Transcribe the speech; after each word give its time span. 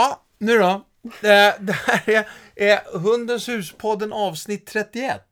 Ja, 0.00 0.22
nu 0.38 0.58
då. 0.58 0.84
Det, 1.20 1.76
här 1.86 2.02
är, 2.08 2.28
är 2.54 2.98
Hundens 2.98 3.48
huspodden 3.48 4.12
avsnitt 4.12 4.66
31. 4.66 5.22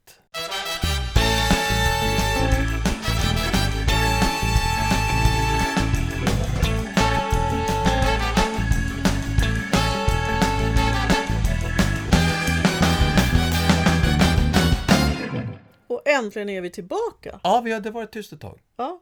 Och 15.86 16.08
äntligen 16.08 16.48
är 16.48 16.60
vi 16.60 16.70
tillbaka. 16.70 17.40
Ja, 17.42 17.60
vi 17.64 17.72
hade 17.72 17.90
varit 17.90 18.12
tyst 18.12 18.32
ett 18.32 18.40
tag. 18.40 18.60
Ja. 18.76 19.00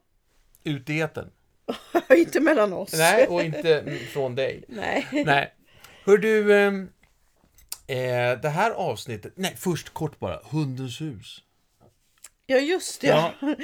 Ute 0.64 0.92
i 0.92 1.00
etern. 1.00 1.30
inte 2.16 2.40
mellan 2.40 2.72
oss. 2.72 2.92
Nej, 2.98 3.26
och 3.26 3.42
inte 3.42 3.98
från 4.12 4.34
dig. 4.34 4.64
Nej. 4.68 5.06
Nej. 5.26 5.55
Hör 6.06 6.18
du, 6.18 6.54
ehm, 6.54 6.88
eh, 7.86 8.40
det 8.40 8.48
här 8.48 8.70
avsnittet, 8.70 9.32
nej 9.36 9.54
först 9.56 9.94
kort 9.94 10.18
bara, 10.18 10.40
Hundens 10.50 11.00
hus. 11.00 11.42
Ja, 12.46 12.56
just 12.56 13.00
det. 13.00 13.06
Ja. 13.06 13.34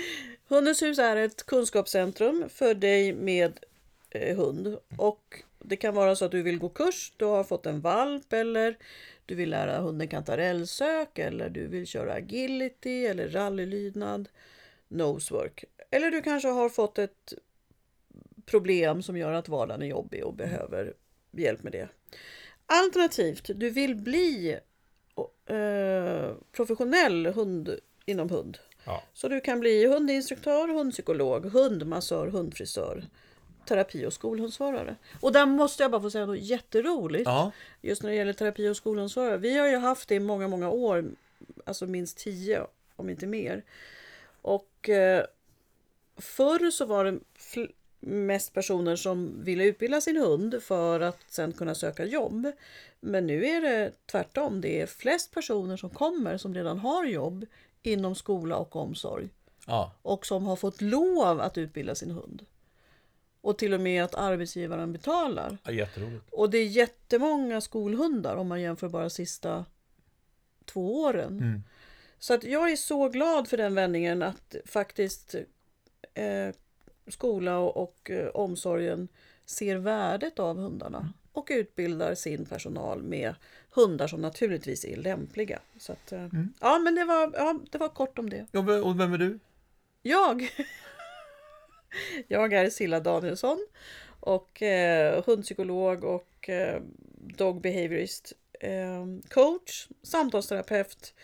Hundens 0.49 0.83
hus 0.83 0.99
är 0.99 1.17
ett 1.17 1.47
kunskapscentrum 1.47 2.49
för 2.49 2.75
dig 2.75 3.13
med 3.13 3.65
eh, 4.11 4.37
hund. 4.37 4.79
Och 4.97 5.43
det 5.59 5.77
kan 5.77 5.95
vara 5.95 6.17
så 6.17 6.25
att 6.25 6.31
du 6.31 6.43
vill 6.43 6.59
gå 6.59 6.69
kurs, 6.69 7.13
du 7.17 7.25
har 7.25 7.45
fått 7.45 7.67
en 7.67 7.81
valp 7.81 8.33
eller 8.33 8.77
du 9.27 9.35
vill 9.35 9.51
lära 9.51 9.81
hunden 9.81 10.09
kantarellsök 10.09 11.19
eller 11.19 11.49
du 11.51 11.67
vill 11.67 11.87
köra 11.87 12.13
agility 12.13 13.07
eller 13.07 13.29
rallylydnad, 13.29 14.29
nosework. 14.89 15.65
Eller 15.91 16.11
du 16.11 16.23
kanske 16.23 16.49
har 16.49 16.69
fått 16.69 16.99
ett 16.99 17.33
problem 18.47 19.03
som 19.03 19.17
gör 19.17 19.33
att 19.33 19.49
vardagen 19.49 19.83
är 19.83 19.87
jobbig 19.87 20.25
och 20.25 20.35
behöver 20.35 20.95
hjälp 21.31 21.63
med 21.63 21.73
det. 21.73 21.89
Alternativt, 22.67 23.51
du 23.55 23.71
vill 23.71 23.95
bli 23.95 24.59
eh, 25.47 26.35
professionell 26.53 27.27
hund 27.27 27.79
inom 28.07 28.31
hund. 28.31 28.59
Ja. 28.85 29.03
Så 29.13 29.29
du 29.29 29.41
kan 29.41 29.61
bli 29.61 29.87
hundinstruktör, 29.87 30.69
hundpsykolog, 30.69 31.47
hundmassör, 31.47 32.27
hundfrisör, 32.27 33.05
terapi 33.67 34.07
och 34.07 34.13
skolhundsförare. 34.13 34.97
Och 35.21 35.33
där 35.33 35.47
måste 35.47 35.83
jag 35.83 35.91
bara 35.91 36.03
få 36.03 36.11
säga 36.11 36.27
något 36.27 36.39
jätteroligt. 36.39 37.27
Ja, 37.27 37.53
Just 37.81 38.03
när 38.03 38.11
det 38.11 38.17
gäller 38.17 38.33
terapi 38.33 38.69
och 38.69 38.77
skolhundsförare. 38.77 39.37
Vi 39.37 39.59
har 39.59 39.67
ju 39.67 39.77
haft 39.77 40.09
det 40.09 40.15
i 40.15 40.21
många, 40.21 40.49
många 40.49 40.71
år. 40.71 41.05
Alltså 41.65 41.87
minst 41.87 42.19
tio, 42.19 42.67
om 42.97 43.11
inte 43.11 43.27
mer. 43.27 43.65
Och 44.43 44.89
eh, 44.89 45.25
förr 46.17 46.71
så 46.71 46.85
var 46.85 47.05
det 47.05 47.19
mest 48.03 48.55
personer 48.55 48.97
som 48.97 49.45
ville 49.45 49.65
utbilda 49.65 50.01
sin 50.01 50.17
hund 50.17 50.63
för 50.63 51.01
att 51.01 51.19
sen 51.29 51.53
kunna 51.53 51.75
söka 51.75 52.05
jobb. 52.05 52.53
Men 53.01 53.27
nu 53.27 53.45
är 53.45 53.61
det 53.61 53.93
tvärtom. 54.07 54.61
Det 54.61 54.81
är 54.81 54.87
flest 54.87 55.35
personer 55.35 55.77
som 55.77 55.91
kommer 55.91 56.39
som 56.39 56.55
redan 56.55 56.79
har 56.79 57.05
jobb 57.05 57.47
inom 57.83 58.15
skola 58.15 58.57
och 58.57 58.77
omsorg 58.77 59.29
ja, 59.67 59.93
och 60.03 60.27
som 60.27 60.47
har 60.47 60.57
fått 60.57 60.81
lov 60.81 61.41
att 61.41 61.59
utbilda 61.59 61.95
sin 61.95 62.11
hund. 62.11 62.47
Och 63.41 63.59
till 63.59 63.75
och 63.75 63.81
med 63.81 64.05
att 64.05 64.15
arbetsgivaren 64.15 64.93
betalar. 64.93 65.59
ja 65.65 65.73
jätteroligt. 65.73 66.25
Och 66.31 66.51
det 66.51 66.59
är 66.59 66.67
jättemånga 66.67 67.61
skolhundar 67.61 68.37
om 68.37 68.49
man 68.49 68.61
jämför 68.61 68.89
bara 68.89 69.11
sista 69.11 69.65
två 70.65 71.03
åren. 71.03 71.39
Mm. 71.39 71.63
Så 72.19 72.35
att 72.35 72.45
jag 72.45 72.73
är 72.73 72.77
så 72.77 73.09
glad 73.09 73.49
för 73.49 73.57
den 73.57 73.75
vändningen 73.75 74.23
att 74.23 74.57
faktiskt 74.65 75.35
eh, 76.15 76.55
skola 77.09 77.59
och, 77.59 77.77
och 77.83 78.11
eh, 78.11 78.29
omsorgen 78.29 79.09
ser 79.47 79.77
värdet 79.77 80.39
av 80.39 80.57
hundarna 80.57 81.13
och 81.33 81.49
utbildar 81.51 82.15
sin 82.15 82.47
personal 82.47 83.03
med 83.03 83.35
hundar 83.71 84.07
som 84.07 84.21
naturligtvis 84.21 84.85
är 84.85 84.97
lämpliga. 84.97 85.59
Så 85.79 85.93
att, 85.93 86.13
eh, 86.13 86.27
Ja, 86.61 86.79
men 86.79 86.95
det 86.95 87.05
var, 87.05 87.33
ja, 87.37 87.59
det 87.71 87.79
var 87.79 87.89
kort 87.89 88.19
om 88.19 88.31
det. 88.31 88.47
Ja, 88.53 88.63
men- 88.63 88.83
och 88.83 89.01
vem 89.01 89.13
är 89.13 89.19
du? 89.19 89.39
Jag, 90.03 90.49
jag 92.29 92.53
är 92.53 92.71
Silla 92.71 93.01
Danielsson 93.01 93.67
och 94.21 94.63
eh, 94.63 95.23
hundpsykolog 95.27 96.05
och 96.05 96.49
eh, 96.49 96.83
dog 97.37 97.61
behaviorist, 97.61 98.33
eh, 98.61 99.07
coach, 99.29 99.89
samtalsterapeut, 100.03 101.15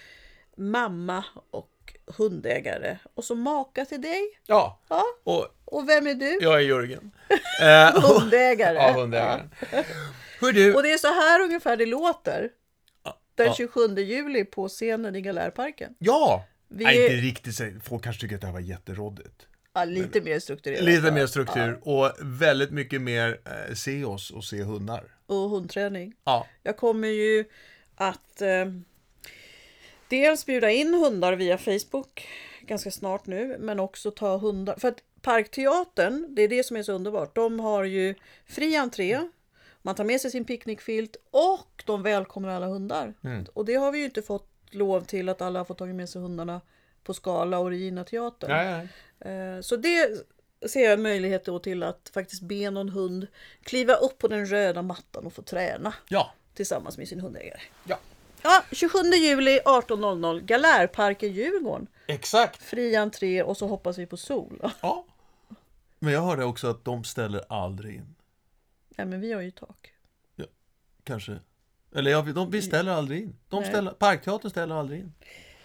mamma 0.56 1.24
och 1.50 1.94
hundägare. 2.06 2.98
Och 3.14 3.24
så 3.24 3.34
maka 3.34 3.84
till 3.84 4.00
dig. 4.00 4.38
Ja, 4.46 4.80
Ja, 4.88 5.02
och 5.24 5.46
och 5.72 5.88
vem 5.88 6.06
är 6.06 6.14
du? 6.14 6.38
jag 6.40 6.54
är 6.54 6.60
Jörgen. 6.60 7.10
Eh, 7.62 8.02
Hundägare. 8.20 8.74
Ja, 8.76 8.92
hundägaren. 8.92 9.50
Hör 10.40 10.52
du, 10.52 10.74
Och 10.74 10.82
det 10.82 10.92
är 10.92 10.98
så 10.98 11.06
här 11.08 11.40
ungefär 11.40 11.76
det 11.76 11.86
låter. 11.86 12.50
Den 13.34 13.46
ja. 13.46 13.54
27 13.54 13.80
juli 13.96 14.44
på 14.44 14.68
scenen 14.68 15.16
i 15.16 15.20
Galärparken. 15.20 15.94
ja! 15.98 16.44
Vi 16.70 16.84
Nej, 16.84 17.02
inte 17.02 17.16
riktigt. 17.16 17.54
så- 17.54 17.70
Folk 17.84 18.04
kanske 18.04 18.20
tycker 18.20 18.34
att 18.34 18.40
det 18.40 18.46
här 18.46 18.54
var 18.54 18.60
jätteråddigt. 18.60 19.46
Ja, 19.74 19.84
lite 19.84 20.20
mer 20.20 20.38
strukturerat. 20.40 20.82
Lite 20.84 21.12
mer 21.12 21.26
struktur 21.26 21.78
och 21.82 22.12
väldigt 22.20 22.70
mycket 22.70 23.00
mer 23.00 23.40
eh, 23.44 23.74
se 23.74 24.04
oss 24.04 24.30
och 24.30 24.44
se 24.44 24.62
hundar. 24.62 25.04
Och 25.26 25.36
hundträning. 25.50 26.12
Ja, 26.24 26.46
Jag 26.62 26.76
kommer 26.76 27.08
ju 27.08 27.44
att 27.94 28.42
eh, 28.42 28.64
dels 30.08 30.46
bjuda 30.46 30.70
in 30.70 30.94
hundar 30.94 31.32
via 31.32 31.58
Facebook 31.58 32.28
ganska 32.62 32.90
snart 32.90 33.26
nu, 33.26 33.56
men 33.60 33.80
också 33.80 34.10
ta 34.10 34.36
hundar. 34.38 34.76
För 34.78 34.88
att 34.88 34.98
Parkteatern, 35.28 36.26
det 36.34 36.42
är 36.42 36.48
det 36.48 36.64
som 36.64 36.76
är 36.76 36.82
så 36.82 36.92
underbart, 36.92 37.34
de 37.34 37.60
har 37.60 37.84
ju 37.84 38.14
fri 38.46 38.76
entré, 38.76 39.20
man 39.82 39.94
tar 39.94 40.04
med 40.04 40.20
sig 40.20 40.30
sin 40.30 40.44
picknickfilt 40.44 41.16
och 41.30 41.82
de 41.86 42.02
välkomnar 42.02 42.50
alla 42.56 42.66
hundar. 42.66 43.14
Och 43.54 43.64
det 43.64 43.74
har 43.74 43.92
vi 43.92 43.98
ju 43.98 44.04
inte 44.04 44.22
fått 44.22 44.48
lov 44.70 45.00
till 45.00 45.28
att 45.28 45.42
alla 45.42 45.60
har 45.60 45.64
fått 45.64 45.78
ta 45.78 45.86
med 45.86 46.08
sig 46.08 46.22
hundarna 46.22 46.60
på 47.04 47.14
Skala 47.14 47.58
och 47.58 47.70
Regina 47.70 48.04
teatern. 48.04 48.50
nej, 48.50 48.88
nej. 49.24 49.54
Eh, 49.56 49.60
Så 49.60 49.76
det 49.76 50.08
ser 50.70 50.84
jag 50.84 50.92
en 50.92 51.02
möjlighet 51.02 51.44
då 51.44 51.58
till 51.58 51.82
att 51.82 52.10
faktiskt 52.14 52.42
be 52.42 52.70
någon 52.70 52.88
hund 52.88 53.26
kliva 53.62 53.94
upp 53.94 54.18
på 54.18 54.28
den 54.28 54.46
röda 54.46 54.82
mattan 54.82 55.26
och 55.26 55.32
få 55.32 55.42
träna 55.42 55.94
Ja, 56.08 56.32
tillsammans 56.54 56.98
med 56.98 57.08
sin 57.08 57.20
hundägare. 57.20 57.60
ja. 57.84 57.98
Ja, 58.42 58.62
27 58.72 58.98
juli 59.02 59.60
18.00 59.64 60.40
Galärparken 60.40 61.32
Djurgården. 61.32 61.86
Exakt. 62.06 62.62
Fri 62.62 62.96
entré 62.96 63.42
och 63.42 63.56
så 63.56 63.66
hoppas 63.66 63.98
vi 63.98 64.06
på 64.06 64.16
sol. 64.16 64.72
Ja. 64.82 65.04
Men 65.98 66.12
jag 66.12 66.22
hörde 66.22 66.44
också 66.44 66.66
att 66.70 66.84
de 66.84 67.04
ställer 67.04 67.44
aldrig 67.48 67.94
in. 67.94 68.14
Nej 68.96 69.06
men 69.06 69.20
vi 69.20 69.32
har 69.32 69.40
ju 69.40 69.50
tak. 69.50 69.92
Kanske. 71.04 71.38
Eller 71.94 72.10
ja, 72.10 72.22
vi- 72.22 72.32
de, 72.32 72.50
vi 72.50 72.62
ställer 72.62 72.92
aldrig 72.92 73.22
in. 73.22 73.36
De 73.48 73.60
Nej. 73.60 73.68
ställer, 73.70 73.90
Parkteatern 73.90 74.50
ställer 74.50 74.74
aldrig 74.74 75.00
in. 75.00 75.12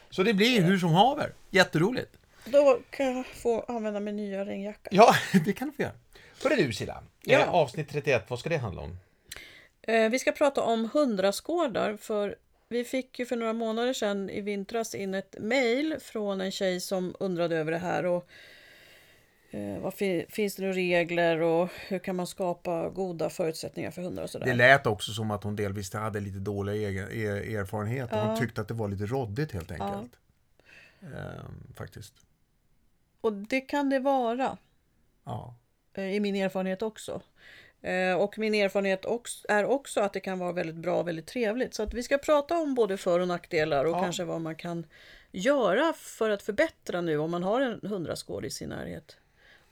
Så 0.09 0.23
det 0.23 0.33
blir 0.33 0.61
hur 0.61 0.77
som 0.77 0.89
haver. 0.89 1.33
Jätteroligt. 1.49 2.17
Då 2.45 2.79
kan 2.89 3.15
jag 3.17 3.25
få 3.25 3.61
använda 3.61 3.99
min 3.99 4.15
nya 4.15 4.45
regnjacka. 4.45 4.89
Ja, 4.93 5.15
det 5.45 5.53
kan 5.53 5.67
du 5.67 5.73
få 5.73 5.81
göra. 5.81 5.93
Hörru 6.43 6.55
du 6.55 6.73
Silla, 6.73 7.03
Ja. 7.23 7.39
eh, 7.39 7.49
avsnitt 7.49 7.89
31, 7.89 8.25
vad 8.29 8.39
ska 8.39 8.49
det 8.49 8.57
handla 8.57 8.81
om? 8.81 8.97
Eh, 9.81 10.09
Vi 10.09 10.19
ska 10.19 10.31
prata 10.31 10.61
om 10.63 10.89
hundrastgårdar 10.93 11.97
för 11.97 12.35
vi 12.69 12.83
fick 12.83 13.19
ju 13.19 13.25
för 13.25 13.35
några 13.35 13.53
månader 13.53 13.93
sedan 13.93 14.29
i 14.29 14.41
vintras 14.41 14.95
in 14.95 15.13
ett 15.13 15.35
mejl 15.39 15.95
från 16.01 16.41
en 16.41 16.51
tjej 16.51 16.79
som 16.79 17.15
undrade 17.19 17.57
över 17.57 17.71
det 17.71 17.77
här 17.77 18.05
och 18.05 18.27
vad 19.81 19.93
fi- 19.93 20.25
finns 20.29 20.55
det 20.55 20.61
några 20.61 20.75
regler 20.75 21.41
och 21.41 21.69
hur 21.87 21.99
kan 21.99 22.15
man 22.15 22.27
skapa 22.27 22.89
goda 22.89 23.29
förutsättningar 23.29 23.91
för 23.91 24.01
hundar 24.01 24.23
och 24.23 24.29
sådär. 24.29 24.45
Det 24.45 24.53
lät 24.53 24.87
också 24.87 25.11
som 25.11 25.31
att 25.31 25.43
hon 25.43 25.55
delvis 25.55 25.93
hade 25.93 26.19
lite 26.19 26.39
dåliga 26.39 26.89
er, 26.91 27.57
erfarenheter. 27.57 28.25
Hon 28.25 28.39
tyckte 28.39 28.61
att 28.61 28.67
det 28.67 28.73
var 28.73 28.87
lite 28.87 29.05
råddigt 29.05 29.51
helt 29.51 29.71
enkelt. 29.71 30.11
Ehm, 31.01 31.73
faktiskt. 31.75 32.13
Och 33.21 33.33
det 33.33 33.61
kan 33.61 33.89
det 33.89 33.99
vara. 33.99 34.57
Ja. 35.23 35.55
eh, 35.93 36.15
i 36.15 36.19
min 36.19 36.35
erfarenhet 36.35 36.81
också. 36.81 37.21
Eh, 37.81 38.13
Och 38.13 38.37
min 38.37 38.53
erfarenhet 38.53 39.05
är 39.49 39.65
också 39.65 40.01
att 40.01 40.13
det 40.13 40.19
kan 40.19 40.39
vara 40.39 40.51
väldigt 40.51 40.75
bra 40.75 40.99
och 40.99 41.07
väldigt 41.07 41.27
trevligt. 41.27 41.73
Så 41.73 41.83
att 41.83 41.93
vi 41.93 42.03
ska 42.03 42.17
prata 42.17 42.57
om 42.57 42.75
både 42.75 42.97
för 42.97 43.19
och 43.19 43.27
nackdelar 43.27 43.85
och 43.85 43.91
Ja. 43.95 44.01
kanske 44.01 44.23
vad 44.23 44.41
man 44.41 44.55
kan 44.55 44.85
göra 45.31 45.93
för 45.93 46.29
att 46.29 46.41
förbättra 46.41 47.01
nu 47.01 47.17
om 47.17 47.31
man 47.31 47.43
har 47.43 47.61
en 47.61 47.79
hundraskåd 47.89 48.45
i 48.45 48.49
sin 48.49 48.69
närhet. 48.69 49.17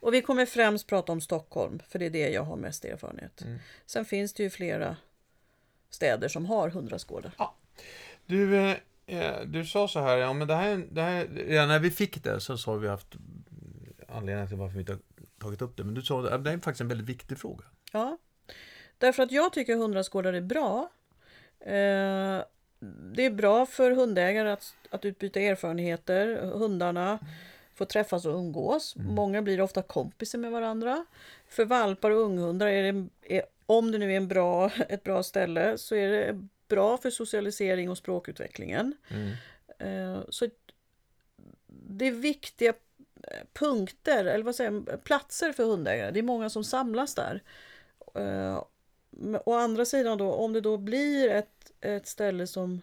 Och 0.02 0.14
vi 0.14 0.22
kommer 0.22 0.46
främst 0.46 0.86
prata 0.86 1.12
om 1.12 1.20
Stockholm, 1.20 1.78
för 1.88 1.98
det 1.98 2.06
är 2.06 2.10
det 2.10 2.28
jag 2.28 2.42
har 2.42 2.56
mest 2.56 2.84
erfarenhet. 2.84 3.42
Sen 3.86 4.04
finns 4.04 4.32
det 4.32 4.42
ju 4.42 4.50
flera 4.50 4.96
städer 5.90 6.28
som 6.28 6.46
har 6.46 6.70
hundraskådar. 6.70 7.32
Du, 8.26 8.56
eh, 8.56 8.76
eh, 9.06 9.40
du 9.46 9.64
sa 9.64 9.88
så 9.88 10.00
här, 10.00 10.16
ja 10.16 10.32
men 10.32 10.48
det 10.48 10.54
här, 10.54 10.84
det 10.90 11.02
här, 11.02 11.26
redan 11.26 11.68
när 11.68 11.78
vi 11.78 11.90
fick 11.90 12.24
det 12.24 12.40
så 12.40 12.52
har 12.52 12.76
vi 12.76 12.88
haft 12.88 13.14
anledningar 14.08 14.46
till 14.46 14.56
varför 14.56 14.74
vi 14.74 14.80
inte 14.80 14.92
har 14.92 15.00
tagit 15.38 15.62
upp 15.62 15.76
det. 15.76 15.84
Men 15.84 15.94
du 15.94 16.02
sa 16.02 16.28
att 16.28 16.44
det 16.44 16.50
är 16.50 16.58
faktiskt 16.58 16.80
en 16.80 16.88
väldigt 16.88 17.08
viktig 17.08 17.38
fråga. 17.38 17.64
Ja, 17.92 18.18
därför 18.98 19.22
att 19.22 19.32
jag 19.32 19.52
tycker 19.52 19.76
hundraskådar 19.76 20.32
är 20.32 20.40
bra. 20.40 20.90
Eh, 21.60 22.44
det 23.14 23.26
är 23.26 23.30
bra 23.30 23.66
för 23.66 23.90
hundägare 23.90 24.50
att, 24.50 24.74
att 24.90 25.04
utbyta 25.04 25.40
erfarenheter. 25.40 26.36
Hundarna 26.36 27.18
få 27.74 27.84
träffas 27.84 28.24
och 28.26 28.34
umgås. 28.34 28.96
Mm. 28.96 29.14
Många 29.14 29.42
blir 29.42 29.60
ofta 29.60 29.82
kompisar 29.82 30.38
med 30.38 30.50
varandra. 30.50 31.06
För 31.46 31.64
valpar 31.64 32.10
och 32.10 32.20
unghundar, 32.20 32.66
är 32.66 32.92
det, 32.92 33.08
är, 33.36 33.42
om 33.66 33.92
det 33.92 33.98
nu 33.98 34.12
är 34.12 34.16
en 34.16 34.28
bra, 34.28 34.70
ett 34.88 35.04
bra 35.04 35.22
ställe, 35.22 35.78
så 35.78 35.94
är 35.94 36.08
det 36.08 36.48
bra 36.68 36.96
för 36.96 37.10
socialisering 37.10 37.90
och 37.90 37.98
språkutvecklingen. 37.98 38.94
Mm. 39.08 39.32
Eh, 39.78 40.22
Så 40.28 40.48
det 41.66 42.06
är 42.06 42.12
viktiga 42.12 42.72
punkter, 43.52 44.24
eller 44.24 44.44
vad 44.44 44.54
säger 44.54 44.82
jag, 44.86 45.04
platser 45.04 45.52
för 45.52 45.64
hundägare. 45.64 46.10
Det 46.10 46.18
är 46.18 46.22
många 46.22 46.50
som 46.50 46.64
samlas 46.64 47.14
där. 47.14 47.42
Eh, 48.14 48.64
Å 49.44 49.54
andra 49.54 49.84
sidan 49.84 50.18
då, 50.18 50.32
om 50.32 50.52
det 50.52 50.60
då 50.60 50.76
blir 50.76 51.28
ett, 51.28 51.72
ett 51.80 52.06
ställe 52.06 52.46
som 52.46 52.82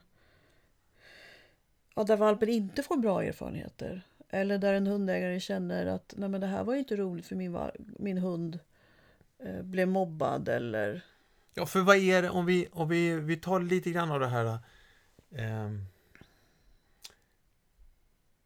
ja, 1.95 2.03
där 2.03 2.15
valpen 2.18 2.50
inte 2.50 2.83
får 2.83 2.97
bra 2.97 3.24
erfarenheter. 3.24 4.01
Eller 4.29 4.57
där 4.57 4.73
en 4.73 4.87
hundägare 4.87 5.39
känner 5.39 5.85
att 5.85 6.13
Nej, 6.17 6.29
men 6.29 6.41
det 6.41 6.47
här 6.47 6.63
var 6.63 6.73
ju 6.73 6.79
inte 6.79 6.95
roligt 6.95 7.25
för 7.25 7.35
min, 7.35 7.57
min 7.79 8.17
hund 8.17 8.59
eh, 9.39 9.61
blev 9.61 9.87
mobbad 9.87 10.49
eller 10.49 11.01
Ja, 11.53 11.65
för 11.65 11.79
vad 11.79 11.97
är 11.97 12.21
det 12.21 12.29
om 12.29 12.45
vi, 12.45 12.67
om 12.71 12.89
vi, 12.89 13.15
vi 13.15 13.37
tar 13.37 13.59
lite 13.59 13.91
grann 13.91 14.11
av 14.11 14.19
det 14.19 14.27
här... 14.27 14.59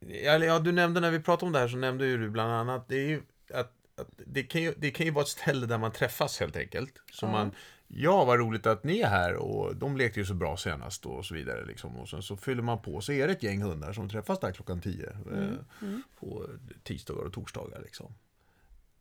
eller 0.09 0.47
ja, 0.47 0.59
du 0.59 0.71
nämnde 0.71 1.00
när 1.00 1.12
vi 1.12 1.19
pratade 1.19 1.45
om 1.45 1.51
det 1.51 1.59
här 1.59 1.68
så 1.68 1.77
nämnde 1.77 2.06
ju 2.06 2.18
du 2.18 2.30
bland 2.30 2.51
annat 2.51 2.88
det 2.88 2.95
är 2.95 3.07
ju 3.07 3.21
att, 3.53 3.74
att 3.95 4.09
det, 4.18 4.44
kan 4.44 4.62
ju, 4.62 4.74
det 4.77 4.91
kan 4.91 5.06
ju 5.06 5.12
vara 5.12 5.24
ett 5.24 5.30
ställe 5.30 5.65
där 5.65 5.77
man 5.77 5.91
träffas 5.91 6.39
helt 6.39 6.56
enkelt. 6.56 7.01
Så 7.12 7.25
Ja. 7.25 7.31
man, 7.31 7.51
ja 7.95 8.25
vad 8.25 8.40
roligt 8.40 8.66
att 8.68 8.84
ni 8.84 9.00
är 9.00 9.07
här 9.07 9.34
och 9.36 9.75
de 9.75 9.98
lekte 9.98 10.19
ju 10.19 10.25
så 10.25 10.34
bra 10.34 10.57
senast 10.57 11.06
och 11.06 11.25
så 11.25 11.34
vidare. 11.34 11.66
Liksom. 11.66 11.98
Och 11.98 12.10
sen 12.10 12.22
så 12.24 12.38
fyller 12.38 12.62
man 12.63 12.81
på 12.81 13.01
så 13.01 13.12
är 13.12 13.28
det 13.28 13.34
ett 13.34 13.44
gäng 13.44 13.62
hundar 13.62 13.94
som 13.94 14.10
träffas 14.10 14.40
där 14.40 14.51
klockan 14.51 14.81
10 14.81 15.06
eh, 15.10 15.90
på 16.19 16.45
tisdagar 16.84 17.24
och 17.25 17.34
torsdagar. 17.34 17.81
Liksom. 17.81 18.13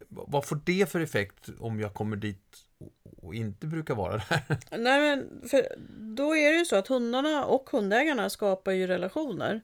Vad 0.09 0.45
får 0.45 0.61
det 0.65 0.91
för 0.91 1.01
effekt 1.01 1.49
om 1.59 1.81
jag 1.81 1.95
kommer 1.95 2.17
dit 2.17 2.59
och- 3.23 3.35
inte 3.35 3.67
brukar 3.67 3.95
vara 3.95 4.13
där? 4.13 4.43
Nej, 4.79 5.01
men 5.01 5.49
för 5.49 5.67
då 6.17 6.37
är 6.37 6.53
det 6.53 6.59
ju 6.59 6.65
så 6.65 6.77
att 6.77 6.89
hundarna 6.89 7.45
och 7.45 7.71
hundägarna 7.71 8.31
skapar 8.31 8.73
ju 8.73 8.87
relationer. 8.87 9.61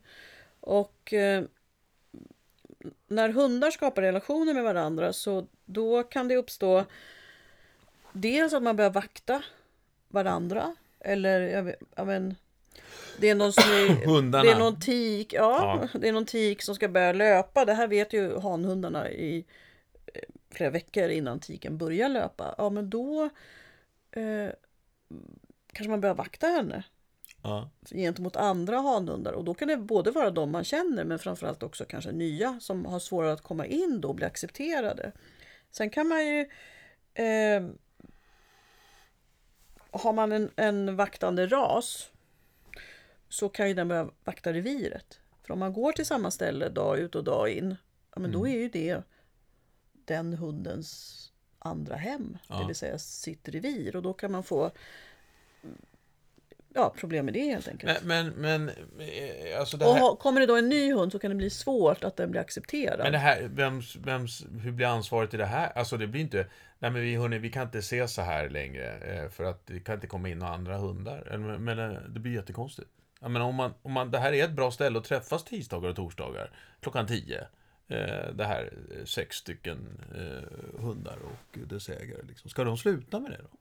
Och 0.59 1.13
eh, 1.13 1.43
när 3.07 3.29
hundar 3.29 3.71
skapar 3.71 4.01
relationer 4.01 4.53
med 4.53 4.63
varandra 4.63 5.13
så 5.13 5.47
då 5.65 6.03
kan 6.03 6.27
det 6.27 6.35
uppstå 6.35 6.85
dels 8.13 8.53
att 8.53 8.63
man 8.63 8.75
börjar 8.75 8.91
vakta 8.91 9.43
varandra. 10.07 10.75
Eller 10.99 11.41
jag 11.41 11.63
vet, 11.63 11.79
ja, 11.95 12.05
men, 12.05 12.35
det 13.19 13.29
är 13.29 13.35
någon 13.35 13.53
som 13.53 13.63
är, 13.63 14.43
det 14.43 14.51
är 14.51 14.59
någon 14.59 14.79
tik, 14.79 15.33
ja, 15.33 15.87
det 15.93 16.07
är 16.07 16.13
någon 16.13 16.25
tik 16.25 16.61
som 16.61 16.75
ska 16.75 16.87
börja 16.87 17.13
löpa. 17.13 17.65
Det 17.65 17.73
här 17.73 17.87
vet 17.87 18.13
ju 18.13 18.39
hanhundarna 18.39 19.09
i 19.09 19.45
eh, 20.13 20.21
flera 20.51 20.69
veckor 20.69 21.09
innan 21.09 21.39
tiken 21.39 21.77
börjar 21.77 22.09
löpa. 22.09 22.55
Ja, 22.57 22.69
men 22.69 22.89
då 22.89 23.29
eh, 24.11 24.49
kanske 25.73 25.89
man 25.89 26.01
börjar 26.01 26.15
vakta 26.15 26.47
henne 26.47 26.83
Ja. 27.43 27.69
gentemot 27.91 28.35
andra 28.35 28.77
hanhundar. 28.77 29.31
Och 29.31 29.43
då 29.43 29.53
kan 29.53 29.67
det 29.67 29.77
både 29.77 30.11
vara 30.11 30.31
de 30.31 30.51
man 30.51 30.63
känner 30.63 31.03
men 31.03 31.19
framförallt 31.19 31.63
också 31.63 31.85
kanske 31.85 32.11
nya 32.11 32.59
som 32.59 32.85
har 32.85 32.99
svårare 32.99 33.33
att 33.33 33.41
komma 33.41 33.65
in 33.65 34.01
då 34.01 34.07
och 34.07 34.15
bli 34.15 34.25
accepterade. 34.25 35.11
Sen 35.71 35.89
kan 35.89 36.07
man 36.07 36.27
ju 36.27 36.39
eh, 37.13 37.63
har 39.91 40.13
man 40.13 40.31
en, 40.31 40.51
en 40.55 40.95
vaktande 40.95 41.47
ras 41.47 42.09
så 43.29 43.49
kan 43.49 43.67
ju 43.67 43.73
den 43.73 43.87
börja 43.87 44.09
vakta 44.23 44.53
reviret. 44.53 45.19
För 45.43 45.53
om 45.53 45.59
man 45.59 45.73
går 45.73 45.91
till 45.91 46.05
samma 46.05 46.31
ställe 46.31 46.69
dag 46.69 46.99
ut 46.99 47.15
och 47.15 47.23
dag 47.23 47.49
in, 47.49 47.75
ja, 48.15 48.19
men 48.19 48.31
då 48.31 48.47
är 48.47 48.57
ju 48.57 48.69
det 48.69 49.01
den 50.05 50.33
hundens 50.33 51.15
andra 51.59 51.95
hem, 51.95 52.37
Ja. 52.47 52.59
det 52.59 52.65
vill 52.67 52.75
säga 52.75 52.97
sitt 52.99 53.49
revir. 53.49 53.95
Och 53.95 54.01
då 54.01 54.13
kan 54.13 54.31
man 54.31 54.43
få 54.43 54.71
ja, 56.73 56.93
problem 56.97 57.25
med 57.25 57.33
det 57.33 57.43
helt 57.43 57.67
enkelt. 57.67 58.03
Men, 58.03 58.27
men, 58.29 58.65
men 58.65 58.69
eh, 58.99 59.59
alltså 59.59 59.77
det 59.77 59.85
Och 59.85 59.93
här, 59.93 60.01
ha, 60.01 60.15
kommer 60.15 60.41
det 60.41 60.47
då 60.47 60.55
en 60.55 60.69
ny 60.69 60.93
hund 60.93 61.11
så 61.11 61.19
kan 61.19 61.31
det 61.31 61.35
bli 61.35 61.49
svårt 61.49 62.03
att 62.03 62.17
den 62.17 62.31
blir 62.31 62.41
accepterad. 62.41 62.99
men 62.99 63.11
det 63.11 63.17
här 63.17 63.41
vems, 63.41 63.95
vems, 63.95 64.45
hur 64.61 64.71
blir 64.71 64.87
ansvaret 64.87 65.33
i 65.33 65.37
det 65.37 65.45
här? 65.45 65.71
Alltså 65.75 65.97
det 65.97 66.07
blir 66.07 66.21
inte, 66.21 66.47
nej 66.79 66.91
men 66.91 67.01
vi 67.01 67.15
hörni, 67.15 67.37
vi 67.37 67.49
kan 67.49 67.63
inte 67.63 67.81
se 67.81 68.07
så 68.07 68.21
här 68.21 68.49
längre 68.49 68.91
eh, 68.91 69.29
för 69.29 69.43
att 69.43 69.67
det 69.67 69.79
kan 69.79 69.95
inte 69.95 70.07
komma 70.07 70.29
in 70.29 70.39
några 70.39 70.53
andra 70.53 70.77
hundar. 70.77 71.37
Men, 71.37 71.79
eh, 71.79 71.99
det 72.09 72.19
blir 72.19 72.33
jättekonstigt. 72.33 72.89
Jag 73.21 73.31
menar, 73.31 73.45
om 73.45 73.55
man, 73.55 73.73
om 73.81 73.91
man, 73.91 74.11
det 74.11 74.19
här 74.19 74.33
är 74.33 74.43
ett 74.43 74.51
bra 74.51 74.71
ställe 74.71 74.99
att 74.99 75.05
träffas 75.05 75.43
tisdagar 75.43 75.89
och 75.89 75.95
torsdagar 75.95 76.51
klockan 76.79 77.07
10. 77.07 77.47
Eh, 77.87 78.33
det 78.33 78.45
här 78.45 78.73
sex 79.05 79.35
stycken 79.35 79.77
hundar 80.79 81.17
och 81.23 81.59
dess 81.67 81.89
ägare. 81.89 82.21
Liksom. 82.27 82.49
Ska 82.49 82.63
de 82.63 82.77
sluta 82.77 83.19
med 83.19 83.31
det 83.31 83.37
då? 83.37 83.57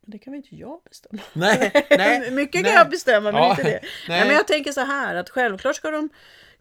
Men 0.00 0.10
det 0.10 0.18
kan 0.18 0.32
väl 0.32 0.36
inte 0.38 0.56
jag 0.56 0.80
bestämma? 0.88 1.22
Nej, 1.32 1.86
nej, 1.90 2.30
Mycket 2.32 2.62
nej. 2.62 2.64
kan 2.64 2.72
jag 2.72 2.90
bestämma, 2.90 3.32
men 3.32 3.42
Ja, 3.42 3.50
inte 3.50 3.62
det. 3.62 3.70
nej. 3.80 3.82
Nej. 4.08 4.26
men 4.26 4.36
jag 4.36 4.46
tänker 4.46 4.72
så 4.72 4.80
här 4.80 5.14
att 5.14 5.30
självklart 5.30 5.76
ska 5.76 5.90
de 5.90 6.08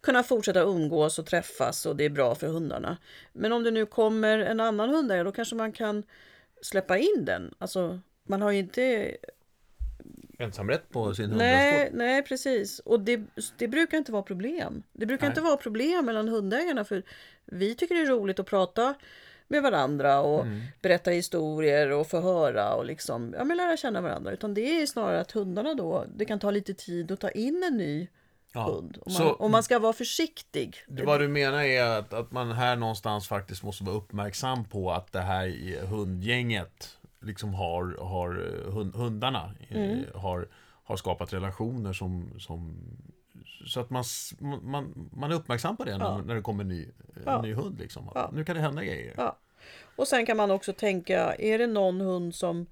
kunna 0.02 0.24
fortsätta 0.24 0.60
umgås 0.60 1.20
och 1.20 1.26
träffas 1.26 1.86
och 1.86 1.96
det 1.96 2.06
är 2.06 2.10
bra 2.10 2.36
för 2.36 2.48
hundarna. 2.48 2.98
Men 3.34 3.52
om 3.52 3.64
det 3.64 3.72
nu 3.72 3.86
kommer 3.86 4.40
en 4.40 4.60
annan 4.60 4.90
hundägare 4.90 5.24
då 5.24 5.32
kanske 5.32 5.56
man 5.56 5.72
kan 5.72 6.04
släppa 6.62 6.98
in 6.98 7.26
den. 7.26 7.54
Alltså, 7.58 8.00
man 8.24 8.42
har 8.42 8.52
ju 8.52 8.60
inte... 8.60 9.16
Ensamrätt 10.40 10.90
på 10.90 11.16
sin 11.16 11.30
Nej, 11.30 11.72
hundrasport. 11.72 11.98
nej 11.98 12.24
precis. 12.24 12.80
Och 12.80 13.00
det, 13.00 13.22
det 13.58 13.68
brukar 13.68 13.98
inte 13.98 14.12
vara 14.12 14.24
problem. 14.24 14.84
Det 14.94 15.06
brukar 15.06 15.24
Nej. 15.28 15.32
inte 15.32 15.42
vara 15.42 15.58
problem 15.58 16.06
mellan 16.06 16.28
hundägarna 16.28 16.86
för 16.86 17.04
vi 17.46 17.76
tycker 17.76 17.96
det 17.96 18.02
är 18.02 18.06
roligt 18.06 18.40
att 18.40 18.46
prata 18.46 18.96
med 19.50 19.64
varandra 19.64 20.20
och 20.22 20.42
Mm. 20.46 20.62
berätta 20.82 21.12
historier 21.12 21.92
och 21.92 22.08
få 22.08 22.20
höra 22.22 22.74
och 22.76 22.86
liksom, 22.86 23.34
ja, 23.38 23.44
men 23.44 23.58
lära 23.58 23.78
känna 23.78 24.02
varandra. 24.02 24.32
Utan 24.32 24.54
det 24.54 24.82
är 24.82 24.86
snarare 24.86 25.20
att 25.22 25.32
hundarna 25.32 25.74
då, 25.74 26.06
det 26.16 26.26
kan 26.26 26.40
ta 26.40 26.52
lite 26.52 26.74
tid 26.74 27.12
att 27.12 27.20
ta 27.20 27.30
in 27.30 27.64
en 27.72 27.78
ny 27.78 28.08
Ja. 28.54 28.64
hund. 28.64 28.98
Och 29.02 29.12
man, 29.12 29.16
Så- 29.18 29.30
och 29.30 29.50
man 29.50 29.64
ska 29.64 29.80
vara 29.80 29.94
försiktig. 29.94 30.76
Det, 30.88 31.04
vad 31.04 31.20
du 31.20 31.28
menar 31.28 31.64
är 31.64 31.84
att, 31.84 32.14
att 32.14 32.32
man 32.32 32.52
här 32.52 32.76
någonstans 32.76 33.28
faktiskt 33.28 33.64
måste 33.64 33.84
vara 33.84 33.96
uppmärksam 33.96 34.66
på 34.66 34.92
att 34.92 35.12
det 35.12 35.22
här 35.22 35.86
hundgänget 35.86 36.98
liksom 37.22 37.54
har, 37.54 37.98
har 38.02 38.30
eh, 38.66 38.72
hund, 38.74 38.96
hundarna 38.96 39.52
eh, 39.70 39.98
har, 40.22 40.48
har 40.84 40.98
skapat 40.98 41.34
relationer 41.34 41.94
som, 41.94 42.30
som 42.40 42.78
så 43.66 43.80
att 43.80 43.90
man, 43.90 44.04
man, 44.62 45.10
man 45.14 45.32
är 45.32 45.36
uppmärksam 45.36 45.78
på 45.78 45.84
det 45.84 45.98
när, 45.98 46.06
Ja. 46.06 46.22
när 46.26 46.36
det 46.36 46.42
kommer 46.42 46.64
en 46.64 46.68
ny, 46.68 46.84
en 47.16 47.24
Ja. 47.26 47.42
ny 47.42 47.54
hund. 47.54 47.80
Liksom. 47.80 48.12
Ja. 48.16 48.30
Nu 48.34 48.44
kan 48.46 48.56
det 48.56 48.62
hända 48.62 48.84
grejer. 48.84 49.14
Ja. 49.18 49.38
Och 49.96 50.08
sen 50.08 50.26
kan 50.26 50.38
man 50.38 50.52
också 50.52 50.74
tänka, 50.74 51.34
är 51.36 51.58
det 51.58 51.68
någon 51.68 52.02
hund 52.02 52.36
som, 52.36 52.66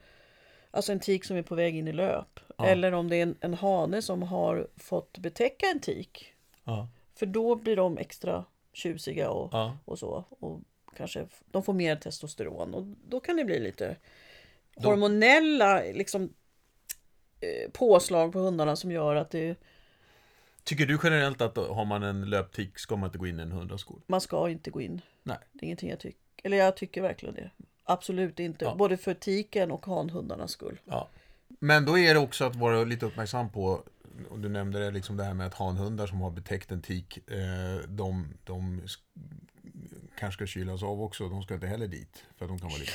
alltså 0.71 0.91
en 0.91 0.99
tik 0.99 1.23
som 1.25 1.37
är 1.37 1.41
på 1.41 1.55
väg 1.55 1.75
in 1.75 1.87
i 1.87 1.93
löp. 1.93 2.39
Eller 2.63 2.91
om 2.91 3.09
det 3.09 3.15
är 3.15 3.23
en, 3.23 3.35
en 3.39 3.53
hane 3.53 4.01
som 4.01 4.23
har 4.23 4.67
fått 4.77 5.17
betäcka 5.17 5.65
en 5.65 5.79
tik. 5.79 6.33
För 7.15 7.25
då 7.25 7.55
blir 7.55 7.75
de 7.75 7.97
extra 7.97 8.45
tjusiga 8.73 9.29
och, 9.29 9.53
och 9.85 9.99
så. 9.99 10.25
Och 10.29 10.59
kanske 10.97 11.27
de 11.51 11.63
får 11.63 11.73
mer 11.73 11.95
testosteron. 11.95 12.73
Och 12.73 12.83
då 13.09 13.19
kan 13.19 13.35
det 13.35 13.43
bli 13.45 13.59
lite 13.59 13.95
hormonella 14.75 15.79
liksom, 15.93 16.33
eh, 17.41 17.71
påslag 17.71 18.33
på 18.33 18.39
hundarna 18.39 18.75
som 18.75 18.91
gör 18.91 19.15
att 19.15 19.29
det, 19.31 19.55
Tycker 20.67 20.85
du 20.85 20.99
generellt 21.03 21.41
att 21.41 21.57
har 21.57 21.85
man 21.85 22.03
en 22.03 22.29
löptik 22.29 22.79
ska 22.79 22.95
man 22.95 23.07
inte 23.07 23.17
gå 23.17 23.27
in 23.27 23.39
i 23.39 23.43
en 23.43 23.51
hundraskål? 23.51 24.01
man 24.07 24.21
ska 24.21 24.49
inte 24.49 24.69
gå 24.71 24.81
in. 24.81 25.01
Nej. 25.23 25.37
Det 25.53 25.59
är 25.63 25.65
ingenting 25.65 25.89
jag 25.89 25.99
tycker. 25.99 26.19
Eller 26.43 26.57
jag 26.57 26.77
tycker 26.77 27.01
verkligen 27.01 27.35
det. 27.35 27.51
Absolut 27.83 28.39
inte. 28.39 28.65
Ja. 28.65 28.75
Både 28.75 28.97
för 28.97 29.13
tiken 29.13 29.71
och 29.71 29.85
hanhundarnas 29.85 30.51
skull. 30.51 30.79
Ja. 30.85 31.09
Men 31.59 31.85
då 31.85 31.97
är 31.97 32.13
det 32.13 32.19
också 32.19 32.45
att 32.45 32.55
vara 32.55 32.83
lite 32.83 33.05
uppmärksam 33.05 33.49
på, 33.49 33.83
och 34.29 34.39
du 34.39 34.49
nämnde 34.49 34.79
det, 34.79 34.91
liksom 34.91 35.17
det 35.17 35.23
här 35.23 35.33
med 35.33 35.47
att 35.47 35.53
hanhundar 35.53 36.07
som 36.07 36.21
har 36.21 36.31
betäckt 36.31 36.71
en 36.71 36.81
tik, 36.81 37.17
eh, 37.31 37.87
de, 37.87 38.33
de 38.43 38.81
sk- 38.81 38.99
kanske 40.19 40.37
ska 40.37 40.45
kylas 40.45 40.83
av 40.83 41.01
också. 41.01 41.29
De 41.29 41.43
ska 41.43 41.53
inte 41.53 41.67
heller 41.67 41.87
dit, 41.87 42.23
för 42.37 42.45
att 42.45 42.49
de 42.49 42.59
kan 42.59 42.69
vara 42.69 42.79
lite... 42.79 42.91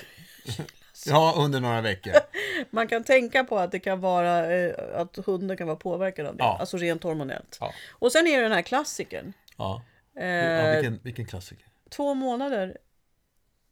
ja, 1.06 1.34
under 1.38 1.61
några 1.61 1.80
veckor. 1.80 2.12
Man 2.70 2.88
kan 2.88 3.04
tänka 3.04 3.44
på 3.44 3.58
att 3.58 3.72
det 3.72 3.80
kan 3.80 4.00
vara 4.00 4.54
eh, 4.54 4.75
att 4.94 5.16
hunden 5.16 5.56
kan 5.56 5.66
vara 5.66 5.76
påverkad 5.76 6.26
av 6.26 6.37
det. 6.37 6.44
Ja. 6.44 6.56
Alltså 6.61 6.76
rent 6.76 7.02
hormonellt. 7.02 7.56
Ja. 7.61 7.75
Och 7.90 8.12
sen 8.12 8.26
är 8.26 8.37
det 8.37 8.42
den 8.42 8.52
här 8.52 8.62
klassikern. 8.62 9.32
Ja. 9.56 9.82
Eh, 10.16 10.26
ja 10.26 10.72
vilken, 10.72 11.00
vilken 11.02 11.26
klassiker. 11.26 11.66
Två 11.90 12.14
månader 12.14 12.78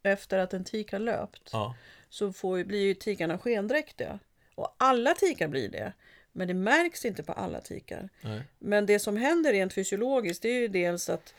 efter 0.03 0.37
att 0.37 0.53
en 0.53 0.63
tik 0.63 0.91
har 0.91 0.99
löpt 0.99 1.49
Ja. 1.53 1.75
så 2.09 2.33
får, 2.33 2.63
blir 2.63 2.79
ju 2.79 2.93
tikarna 2.93 3.37
skendräktiga. 3.37 4.19
Och 4.55 4.75
alla 4.77 5.13
tikar 5.13 5.47
blir 5.47 5.69
det. 5.69 5.93
Men 6.31 6.47
det 6.47 6.53
märks 6.53 7.05
inte 7.05 7.23
på 7.23 7.33
alla 7.33 7.61
tikar. 7.61 8.09
Nej. 8.21 8.41
Men 8.59 8.85
det 8.85 8.99
som 8.99 9.17
händer 9.17 9.51
rent 9.51 9.73
fysiologiskt 9.73 10.41
det 10.41 10.49
är 10.49 10.59
ju 10.59 10.67
dels 10.67 11.09
att 11.09 11.33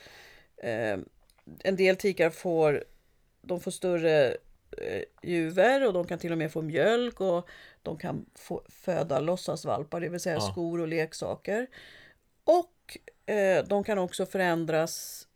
eh, 0.56 0.98
en 1.64 1.76
del 1.76 1.96
tikar 1.96 2.30
får, 2.30 2.84
de 3.42 3.60
får 3.60 3.70
större 3.70 4.28
eh, 4.28 4.34
juver 5.22 5.86
och 5.86 5.92
de 5.92 6.06
kan 6.06 6.18
till 6.18 6.32
och 6.32 6.38
med 6.38 6.52
få 6.52 6.62
mjölk 6.62 7.20
och 7.20 7.48
de 7.82 7.98
kan 7.98 8.26
få 8.34 8.62
föda 8.68 9.20
låtsasvalpar, 9.20 10.00
det 10.00 10.08
vill 10.08 10.20
säga 10.20 10.34
Ja. 10.34 10.40
skor 10.52 10.80
och 10.80 10.88
leksaker. 10.88 11.66
Och 12.44 12.98
eh, 13.26 13.64
de 13.64 13.84
kan 13.84 13.98
också 13.98 14.26
förändras 14.26 15.26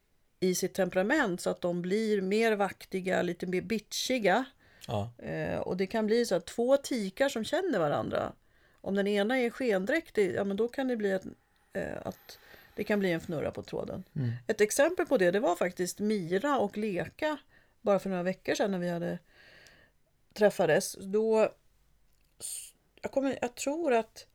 i 0.40 0.54
sitt 0.54 0.74
temperament 0.74 1.40
så 1.40 1.50
att 1.50 1.60
de 1.60 1.82
blir 1.82 2.22
mer 2.22 2.52
vaktiga, 2.56 3.22
lite 3.22 3.46
mer 3.46 3.60
bitchiga. 3.60 4.44
Ja. 4.88 5.10
Eh, 5.18 5.58
och 5.58 5.76
det 5.76 5.86
kan 5.86 6.06
bli 6.06 6.26
så 6.26 6.34
att 6.34 6.46
två 6.46 6.76
tikar 6.76 7.28
som 7.28 7.44
känner 7.44 7.78
varandra. 7.78 8.32
Om 8.80 8.94
den 8.94 9.06
ena 9.06 9.38
är 9.38 9.50
skendräktig, 9.50 10.34
ja 10.34 10.44
men 10.44 10.56
då 10.56 10.68
kan 10.68 10.88
det 10.88 10.96
bli 10.96 11.12
att, 11.12 11.24
eh, 11.72 11.96
att 12.04 12.38
det 12.74 12.84
kan 12.84 12.98
bli 12.98 13.12
en 13.12 13.20
fnurra 13.20 13.50
på 13.50 13.62
tråden. 13.62 14.04
Mm. 14.16 14.30
Ett 14.46 14.60
exempel 14.60 15.06
på 15.06 15.16
det, 15.18 15.30
det 15.30 15.40
var 15.40 15.56
faktiskt 15.56 15.98
Mira 15.98 16.58
och 16.58 16.78
Leka 16.78 17.38
bara 17.86 17.98
för 17.98 18.10
några 18.10 18.22
veckor 18.22 18.54
sedan 18.54 18.70
när 18.70 18.78
vi 18.78 18.88
hade 18.88 19.18
träffades. 20.34 20.96
Då, 21.00 21.48
jag, 23.02 23.12
kommer, 23.12 23.38
jag 23.40 23.54
tror 23.54 23.92
att 23.92 24.26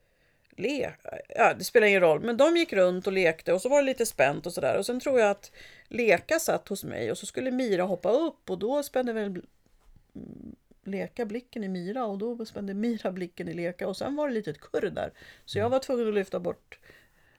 Le, 0.57 0.91
ja, 1.29 1.53
det 1.53 1.63
spelar 1.63 1.87
ingen 1.87 2.01
roll, 2.01 2.21
men 2.21 2.37
de 2.37 2.57
gick 2.57 2.73
runt 2.73 3.07
och 3.07 3.13
lekte 3.13 3.53
och 3.53 3.61
så 3.61 3.69
var 3.69 3.77
det 3.77 3.85
lite 3.85 4.05
spänt 4.05 4.45
och 4.45 4.53
sådär. 4.53 4.77
Och 4.77 4.85
sen 4.85 4.99
tror 4.99 5.19
jag 5.19 5.29
att 5.29 5.51
Leka 5.87 6.39
satt 6.39 6.67
hos 6.67 6.83
mig 6.83 7.11
och 7.11 7.17
så 7.17 7.25
skulle 7.25 7.51
Mira 7.51 7.83
hoppa 7.83 8.11
upp 8.11 8.49
och 8.49 8.59
då 8.59 8.83
spände 8.83 9.13
väl 9.13 9.25
mm, 9.25 10.55
Leka 10.83 11.25
blicken 11.25 11.63
i 11.63 11.67
Mira 11.67 12.05
och 12.05 12.17
då 12.17 12.45
spände 12.45 12.73
Mira 12.73 13.11
blicken 13.11 13.47
i 13.47 13.53
Leka 13.53 13.87
och 13.87 13.97
sen 13.97 14.15
var 14.15 14.27
det 14.27 14.33
lite 14.33 14.53
kurr 14.53 14.89
där. 14.89 15.11
Så 15.45 15.57
jag 15.57 15.69
var 15.69 15.79
tvungen 15.79 16.07
att 16.07 16.13
lyfta 16.13 16.39
bort 16.39 16.79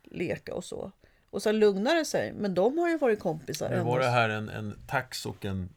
Leka 0.03 0.55
och 0.55 0.65
så. 0.65 0.93
Och 1.31 1.43
sen 1.43 1.59
lugnade 1.59 1.99
det 1.99 2.05
sig, 2.05 2.33
men 2.33 2.55
de 2.55 2.79
har 2.79 2.89
ju 2.89 2.99
varit 2.99 3.21
kompisar. 3.21 3.71
Ända 3.71 3.85
var 3.85 3.99
det 3.99 4.09
här 4.09 4.29
en, 4.29 4.49
en 4.49 4.79
tax 4.87 5.27
och 5.27 5.45
en... 5.45 5.69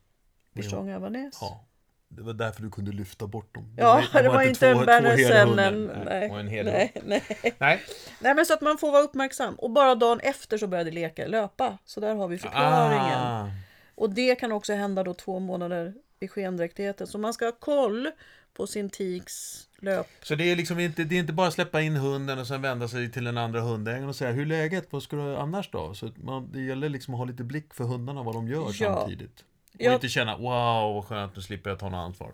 Förstång 0.56 0.92
Avanäs. 0.92 1.38
Ja. 1.42 1.66
Det 2.08 2.24
var 2.24 2.34
därför 2.34 2.62
du 2.62 2.72
kunde 2.72 2.92
lyfta 2.92 3.28
bort 3.28 3.56
dem. 3.56 3.76
Ja, 3.78 4.04
det 4.14 4.30
var, 4.30 4.42
inte 4.42 4.70
en 4.70 4.86
Berner 4.86 5.18
hela 5.18 5.46
hundar. 5.46 5.64
Sennen. 5.64 5.92
Nej, 6.06 6.32
och 6.32 6.40
en 6.40 6.48
hel 6.48 6.66
nej, 6.66 6.92
nej. 7.06 7.24
Nej. 7.58 7.82
nej, 8.20 8.36
men 8.36 8.46
så 8.46 8.54
att 8.54 8.62
man 8.62 8.78
får 8.78 8.92
vara 8.92 9.04
uppmärksam. 9.04 9.56
Och 9.56 9.72
bara 9.72 9.96
dagen 9.96 10.20
efter 10.20 10.58
så 10.58 10.68
började 10.68 10.92
leka 10.92 11.28
löpa. 11.28 11.78
Så 11.86 12.00
där 12.00 12.16
har 12.16 12.28
vi 12.28 12.38
förklaringen. 12.38 13.20
Ah. 13.20 13.50
Och 13.96 14.10
det 14.10 14.36
kan 14.36 14.52
också 14.52 14.74
hända 14.74 15.04
då 15.04 15.14
två 15.14 15.40
månader 15.40 15.94
i 16.20 16.28
skendräktigheten. 16.28 17.08
Så 17.08 17.18
man 17.18 17.34
ska 17.34 17.46
ha 17.46 17.52
koll 17.52 18.12
på 18.54 18.68
sin 18.68 18.90
tiks 18.90 19.68
löp. 19.80 20.08
Så 20.22 20.36
det 20.36 20.52
är 20.52 20.56
liksom 20.56 20.80
inte, 20.80 21.04
det 21.04 21.16
är 21.16 21.20
inte 21.20 21.34
bara 21.34 21.52
släppa 21.52 21.82
in 21.82 21.96
hunden 21.96 22.40
och 22.40 22.48
sen 22.48 22.62
vända 22.62 22.88
sig 22.88 23.12
till 23.12 23.24
den 23.24 23.38
andra 23.38 23.62
hundägaren 23.62 24.10
och 24.10 24.16
säga 24.16 24.32
hur 24.32 24.42
är 24.42 24.46
läget, 24.46 24.88
vad 24.90 25.04
ska 25.04 25.16
du 25.16 25.36
annars 25.36 25.70
då? 25.72 25.94
Så 25.94 26.10
man, 26.16 26.52
det 26.52 26.62
gäller 26.62 26.90
liksom 26.90 27.14
att 27.14 27.18
ha 27.18 27.26
lite 27.26 27.44
blick 27.44 27.74
för 27.74 27.84
hundarna, 27.84 28.24
vad 28.24 28.36
de 28.36 28.48
gör 28.48 28.72
Ja. 28.80 29.00
samtidigt. 29.00 29.44
Och 29.76 29.82
Ja. 29.82 29.94
inte 29.94 30.08
känna 30.08 30.38
wow 30.38 30.94
vad 30.96 31.06
skönt, 31.06 31.36
nu 31.36 31.42
slipper 31.42 31.70
jag 31.70 31.80
ta 31.80 31.90
något 31.90 31.98
ansvar. 31.98 32.34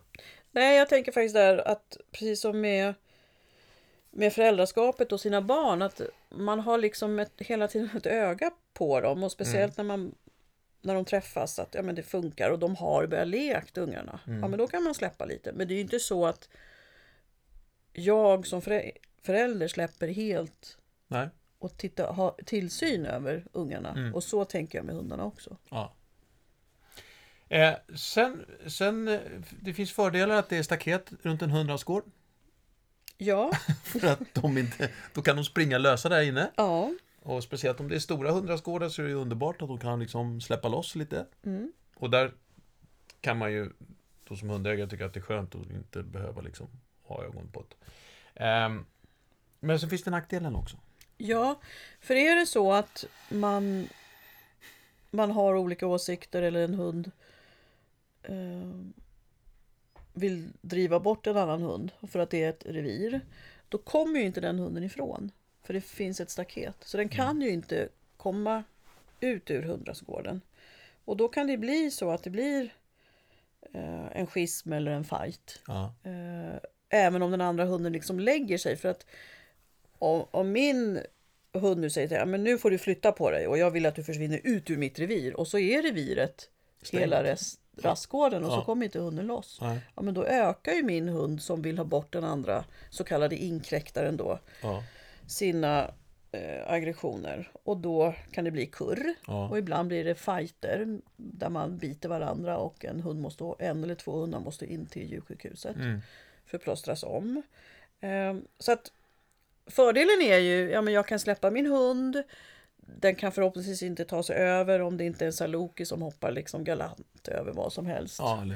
Nej, 0.52 0.78
jag 0.78 0.90
tänker 0.90 1.12
faktiskt 1.12 1.36
där 1.36 1.68
att 1.68 1.98
precis 2.12 2.42
som 2.42 2.62
med, 2.62 2.94
med 4.12 4.34
föräldraskapet 4.34 5.12
och 5.12 5.20
sina 5.20 5.42
barn, 5.42 5.82
att 5.82 6.02
man 6.30 6.60
har 6.60 6.78
liksom 6.78 7.20
ett, 7.20 7.32
hela 7.38 7.68
tiden 7.68 7.90
ett 7.98 8.06
öga 8.06 8.52
på 8.74 9.02
dem 9.02 9.24
och 9.24 9.32
speciellt 9.32 9.78
när 9.78 9.84
man 9.84 10.16
när 10.84 10.96
de 10.96 11.06
träffas 11.06 11.60
att 11.60 11.76
ja, 11.76 11.82
men 11.82 11.96
det 11.96 12.04
funkar 12.04 12.50
och 12.50 12.60
de 12.60 12.76
har 12.76 13.08
börjat 13.08 13.28
lekt 13.28 13.78
ungarna. 13.78 14.20
Ja, 14.26 14.48
men 14.48 14.58
då 14.58 14.68
kan 14.68 14.84
man 14.84 14.96
släppa 14.96 15.26
lite. 15.26 15.52
Men 15.54 15.68
det 15.68 15.74
är 15.74 15.76
ju 15.76 15.82
inte 15.82 16.00
så 16.00 16.26
att 16.26 16.50
jag 17.94 18.48
som 18.48 18.62
förä- 18.62 18.92
förälder 19.22 19.68
släpper 19.68 20.08
helt 20.08 20.78
Nej. 21.08 21.30
och 21.60 21.78
titta, 21.78 22.12
ha 22.12 22.38
tillsyn 22.46 23.06
över 23.06 23.46
ungarna. 23.52 24.12
Och 24.14 24.24
så 24.24 24.46
tänker 24.46 24.78
jag 24.78 24.86
med 24.86 24.96
hundarna 24.96 25.26
också. 25.26 25.58
Ja. 25.70 25.94
Eh, 27.52 27.74
sen, 27.96 28.46
sen, 28.68 29.08
eh, 29.08 29.20
det 29.62 29.74
finns 29.74 29.92
fördelar 29.92 30.36
att 30.36 30.50
det 30.50 30.58
är 30.58 30.64
staket 30.64 31.12
runt 31.22 31.42
en 31.42 31.50
hundrastgård. 31.52 32.04
Ja, 33.18 33.52
För 33.84 34.08
att 34.08 34.20
de 34.34 34.58
inte, 34.58 34.90
då 35.14 35.22
kan 35.22 35.36
de 35.36 35.46
springa 35.46 35.78
lösa 35.78 36.10
där 36.10 36.22
inne. 36.22 36.52
ja, 36.56 36.92
Och 37.22 37.44
speciellt 37.44 37.80
om 37.80 37.88
det 37.90 37.96
är 37.96 38.00
stora 38.00 38.32
hundrastgårdar 38.32 38.90
så 38.90 39.02
är 39.02 39.08
det 39.08 39.14
underbart 39.14 39.62
att 39.62 39.68
de 39.68 39.78
kan 39.80 40.00
liksom 40.00 40.42
släppa 40.42 40.68
loss 40.68 40.96
lite. 40.96 41.26
mm. 41.46 41.72
Och 41.96 42.10
där 42.10 42.32
kan 43.22 43.38
man 43.38 43.52
ju 43.52 43.70
då 44.24 44.36
som 44.36 44.50
hundägare 44.50 44.90
tycka 44.90 45.06
att 45.06 45.14
det 45.14 45.20
är 45.20 45.22
skönt 45.22 45.56
att 45.56 45.70
inte 45.72 46.04
behöva 46.04 46.42
liksom 46.42 46.68
ha 47.04 47.24
ögon 47.24 47.48
på 47.52 47.66
det. 47.70 47.76
Ehm, 48.46 48.86
men 49.60 49.80
så 49.80 49.88
finns 49.90 50.04
det 50.04 50.12
nackdelen 50.12 50.56
också. 50.56 50.78
Ja, 51.18 51.62
för 52.00 52.16
är 52.16 52.36
det 52.36 52.46
så 52.46 52.74
att 52.74 53.06
man, 53.30 53.88
man 55.12 55.32
har 55.32 55.56
olika 55.56 55.88
åsikter 55.88 56.42
eller 56.42 56.64
en 56.64 56.74
hund 56.74 57.12
eh, 58.24 58.72
vill 60.14 60.50
driva 60.62 61.00
bort 61.00 61.28
en 61.28 61.38
annan 61.38 61.62
hund 61.62 61.92
för 62.08 62.20
att 62.20 62.30
det 62.30 62.44
är 62.44 62.50
ett 62.50 62.66
revir, 62.66 63.22
då 63.70 63.78
kommer 63.78 64.20
ju 64.20 64.26
inte 64.26 64.42
den 64.42 64.60
hunden 64.60 64.84
ifrån. 64.84 65.32
För 65.64 65.74
det 65.74 65.82
finns 65.82 66.20
ett 66.20 66.30
staket. 66.30 66.76
Så 66.80 66.98
den 66.98 67.10
kan 67.10 67.42
ju 67.42 67.50
inte 67.50 67.90
komma 68.18 68.64
ut 69.20 69.52
ur 69.52 69.64
hundrastgården. 69.64 70.42
Och 71.06 71.18
då 71.18 71.28
kan 71.28 71.48
det 71.48 71.58
bli 71.58 71.92
så 71.92 72.12
att 72.12 72.24
det 72.24 72.30
blir 72.30 72.74
eh, 73.74 74.18
en 74.18 74.28
schism 74.28 74.74
eller 74.74 74.92
en 74.92 75.04
fight. 75.04 75.62
Ja. 75.68 75.94
Eh, 76.04 76.60
även 76.90 77.22
om 77.22 77.32
den 77.32 77.42
andra 77.42 77.66
hunden 77.66 77.94
liksom 77.94 78.20
lägger 78.20 78.58
sig. 78.58 78.76
För 78.76 78.90
att 78.90 79.06
om, 80.00 80.26
om 80.32 80.52
min 80.52 81.00
hund 81.54 81.82
nu 81.82 81.90
säger 81.90 82.08
till 82.08 82.18
mig, 82.18 82.26
men 82.26 82.44
nu 82.44 82.58
får 82.58 82.72
du 82.72 82.78
flytta 82.78 83.12
på 83.12 83.32
dig 83.32 83.48
och 83.48 83.58
jag 83.58 83.72
vill 83.72 83.86
att 83.86 83.96
du 83.96 84.04
försvinner 84.04 84.42
ut 84.44 84.70
ur 84.70 84.78
mitt 84.78 85.00
revir. 85.00 85.36
Och 85.36 85.48
så 85.48 85.58
är 85.58 85.82
reviret 85.82 86.50
Stängt. 86.82 87.04
hela 87.04 87.24
rest, 87.24 87.61
rastgården 87.78 88.44
och 88.44 88.52
Ja. 88.52 88.56
så 88.56 88.62
kommer 88.66 88.86
inte 88.86 89.00
hunden 89.00 89.28
loss. 89.28 89.58
Nej. 89.62 89.80
Ja, 89.96 90.02
men 90.02 90.14
då 90.14 90.24
ökar 90.26 90.72
ju 90.74 90.84
min 90.84 91.10
hund 91.10 91.42
som 91.42 91.62
vill 91.62 91.78
ha 91.78 91.86
bort 91.86 92.14
den 92.14 92.24
andra 92.24 92.64
så 92.90 93.04
kallade 93.04 93.36
inkräktaren 93.36 94.18
då 94.18 94.40
Ja. 94.62 94.84
sina 95.28 95.92
eh, 96.32 96.72
aggressioner. 96.74 97.52
Och 97.64 97.78
då 97.78 98.14
kan 98.32 98.44
det 98.46 98.52
bli 98.52 98.66
kurr. 98.66 99.14
Ja. 99.28 99.50
Och 99.50 99.58
ibland 99.58 99.88
blir 99.88 100.04
det 100.04 100.16
fighter 100.16 101.00
där 101.18 101.50
man 101.50 101.78
biter 101.78 102.10
varandra 102.10 102.58
och 102.58 102.86
en, 102.86 103.00
hund 103.00 103.22
måste, 103.22 103.54
en 103.60 103.84
eller 103.84 103.96
två 103.96 104.12
hundar 104.12 104.40
måste 104.40 104.74
in 104.74 104.86
till 104.86 105.12
djursjukhuset 105.12 105.76
Mm. 105.76 106.02
för 106.46 106.58
att 106.58 106.64
plåstras 106.64 107.04
om. 107.04 107.42
Ehm, 108.00 108.46
Så 108.60 108.72
att 108.72 108.92
fördelen 109.68 110.22
är 110.22 110.38
ju, 110.38 110.70
ja 110.70 110.82
men 110.82 110.94
jag 110.94 111.08
kan 111.08 111.20
släppa 111.20 111.52
min 111.52 111.66
hund. 111.66 112.24
Den 113.00 113.16
kan 113.16 113.32
förhoppningsvis 113.32 113.84
inte 113.84 114.06
ta 114.06 114.24
sig 114.24 114.36
över 114.36 114.82
om 114.82 114.98
det 114.98 115.04
inte 115.04 115.26
är 115.26 115.28
en 115.28 115.34
saloki 115.34 115.86
som 115.86 116.02
hoppar 116.02 116.32
liksom 116.32 116.64
galant 116.64 117.28
över 117.28 117.52
vad 117.52 117.74
som 117.74 117.86
helst. 117.86 118.20
ja, 118.20 118.42
eller? 118.42 118.56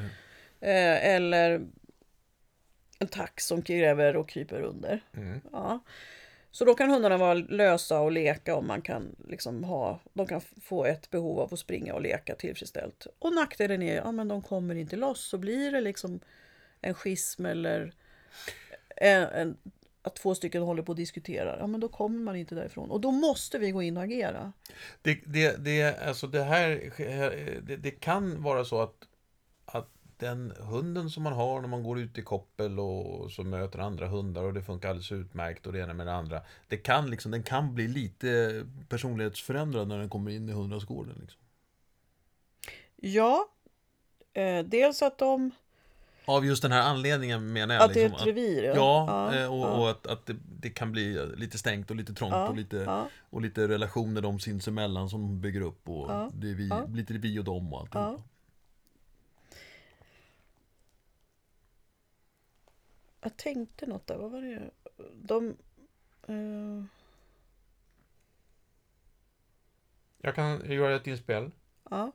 Eh, 0.59 1.15
Eller 1.15 1.61
en 2.99 3.07
tax 3.07 3.45
som 3.45 3.61
gräver 3.61 4.15
och 4.15 4.29
kryper 4.29 4.61
under. 4.61 5.01
Mm. 5.17 5.41
Ja. 5.51 5.79
Så 6.51 6.65
då 6.65 6.73
kan 6.73 6.89
hundarna 6.89 7.17
vara 7.17 7.33
lösa 7.33 7.99
och 7.99 8.11
leka 8.11 8.55
och 8.55 8.63
man 8.63 8.81
kan 8.81 9.15
liksom 9.27 9.63
ha, 9.63 9.99
de 10.13 10.27
kan 10.27 10.41
få 10.41 10.85
ett 10.85 11.09
behov 11.09 11.39
av 11.39 11.53
att 11.53 11.59
springa 11.59 11.93
och 11.93 12.01
leka 12.01 12.35
tillfredsställt. 12.35 13.07
Och 13.19 13.33
nackdelen 13.33 13.81
är, 13.81 13.95
ja 13.95 14.11
men 14.11 14.27
de 14.27 14.41
kommer 14.41 14.75
inte 14.75 14.95
loss. 14.95 15.21
Så 15.21 15.37
blir 15.37 15.71
det 15.71 15.81
liksom 15.81 16.19
en 16.81 16.93
schism 16.93 17.45
eller 17.45 17.93
en, 18.95 19.23
en, 19.23 19.57
att 20.05 20.15
två 20.15 20.35
stycken 20.35 20.63
håller 20.63 20.83
på 20.83 20.91
och 20.91 20.95
diskuterar. 20.95 21.57
Ja 21.59 21.67
men 21.67 21.79
då 21.79 21.87
kommer 21.87 22.19
man 22.19 22.35
inte 22.35 22.55
därifrån. 22.55 22.91
Och 22.91 23.01
då 23.01 23.11
måste 23.11 23.57
vi 23.57 23.71
gå 23.71 23.81
in 23.81 23.97
och 23.97 24.03
agera. 24.03 24.53
Det, 25.01 25.19
det, 25.25 25.65
det, 25.65 25.99
alltså 26.07 26.27
det 26.27 26.43
här, 26.43 26.91
det, 27.61 27.75
det 27.75 27.91
kan 27.91 28.43
vara 28.43 28.65
så 28.65 28.81
att, 28.81 29.07
att 29.65 29.89
den 30.17 30.53
hunden 30.59 31.09
som 31.09 31.23
man 31.23 31.33
har 31.33 31.61
när 31.61 31.67
man 31.67 31.83
går 31.83 31.99
ut 31.99 32.17
i 32.17 32.21
koppel 32.21 32.79
och 32.79 33.31
så 33.31 33.43
möter 33.43 33.79
andra 33.79 34.07
hundar 34.07 34.43
och 34.43 34.53
det 34.53 34.61
funkar 34.61 34.89
alldeles 34.89 35.11
utmärkt 35.11 35.67
och 35.67 35.73
det 35.73 35.79
ena 35.79 35.93
med 35.93 36.07
det 36.07 36.13
andra. 36.13 36.41
Det 36.67 36.77
kan 36.77 37.09
liksom, 37.09 37.31
den 37.31 37.43
kan 37.43 37.75
bli 37.75 37.87
lite 37.87 38.63
personlighetsförändrad 38.89 39.87
när 39.87 39.99
den 39.99 40.09
kommer 40.09 40.31
in 40.31 40.49
i 40.49 40.51
hundrastgården. 40.51 41.15
Liksom. 41.21 41.41
Ja, 42.95 43.49
eh, 44.33 44.65
dels 44.65 45.01
att 45.01 45.17
de, 45.17 45.51
Av 46.27 46.45
just 46.45 46.61
den 46.61 46.71
här 46.71 46.81
anledningen 46.81 47.53
menar 47.53 47.75
jag. 47.75 47.83
att 47.83 47.93
det 47.93 48.03
är 48.03 48.09
liksom, 48.09 48.29
ett 48.29 48.35
revir. 48.37 48.63
Ja, 48.63 49.35
eh, 49.35 49.53
och, 49.53 49.59
ja. 49.59 49.71
och 49.77 49.89
att, 49.89 50.07
att 50.07 50.25
det, 50.25 50.35
det 50.59 50.69
kan 50.69 50.91
bli 50.91 51.25
lite 51.35 51.57
stängt 51.57 51.89
och 51.89 51.95
lite 51.95 52.13
trångt 52.13 52.33
Ja, 52.33 52.47
och, 52.49 52.55
lite, 52.55 52.77
ja. 52.77 53.09
och 53.29 53.41
lite 53.41 53.67
relationer 53.67 54.21
de 54.21 54.39
sinsemellan 54.39 55.09
som 55.09 55.21
de 55.21 55.41
bygger 55.41 55.61
upp 55.61 55.89
och 55.89 56.11
Ja, 56.11 56.31
det 56.33 56.49
är 56.49 56.53
vi, 56.53 56.67
ja. 56.67 56.85
lite 56.93 57.13
vi 57.13 57.39
och 57.39 57.43
dem 57.43 57.73
och 57.73 57.79
allt. 57.79 57.89
Ja. 57.93 58.17
Jag 63.21 63.37
tänkte 63.37 63.85
något 63.85 64.07
där, 64.07 64.17
vad 64.17 64.31
var 64.31 64.41
det? 64.41 64.69
De... 65.13 65.55
eh, 66.27 66.85
Jag 70.17 70.35
kan 70.35 70.71
göra 70.71 70.95
ett 70.95 71.07
inspel. 71.07 71.51
ja, 71.89 72.11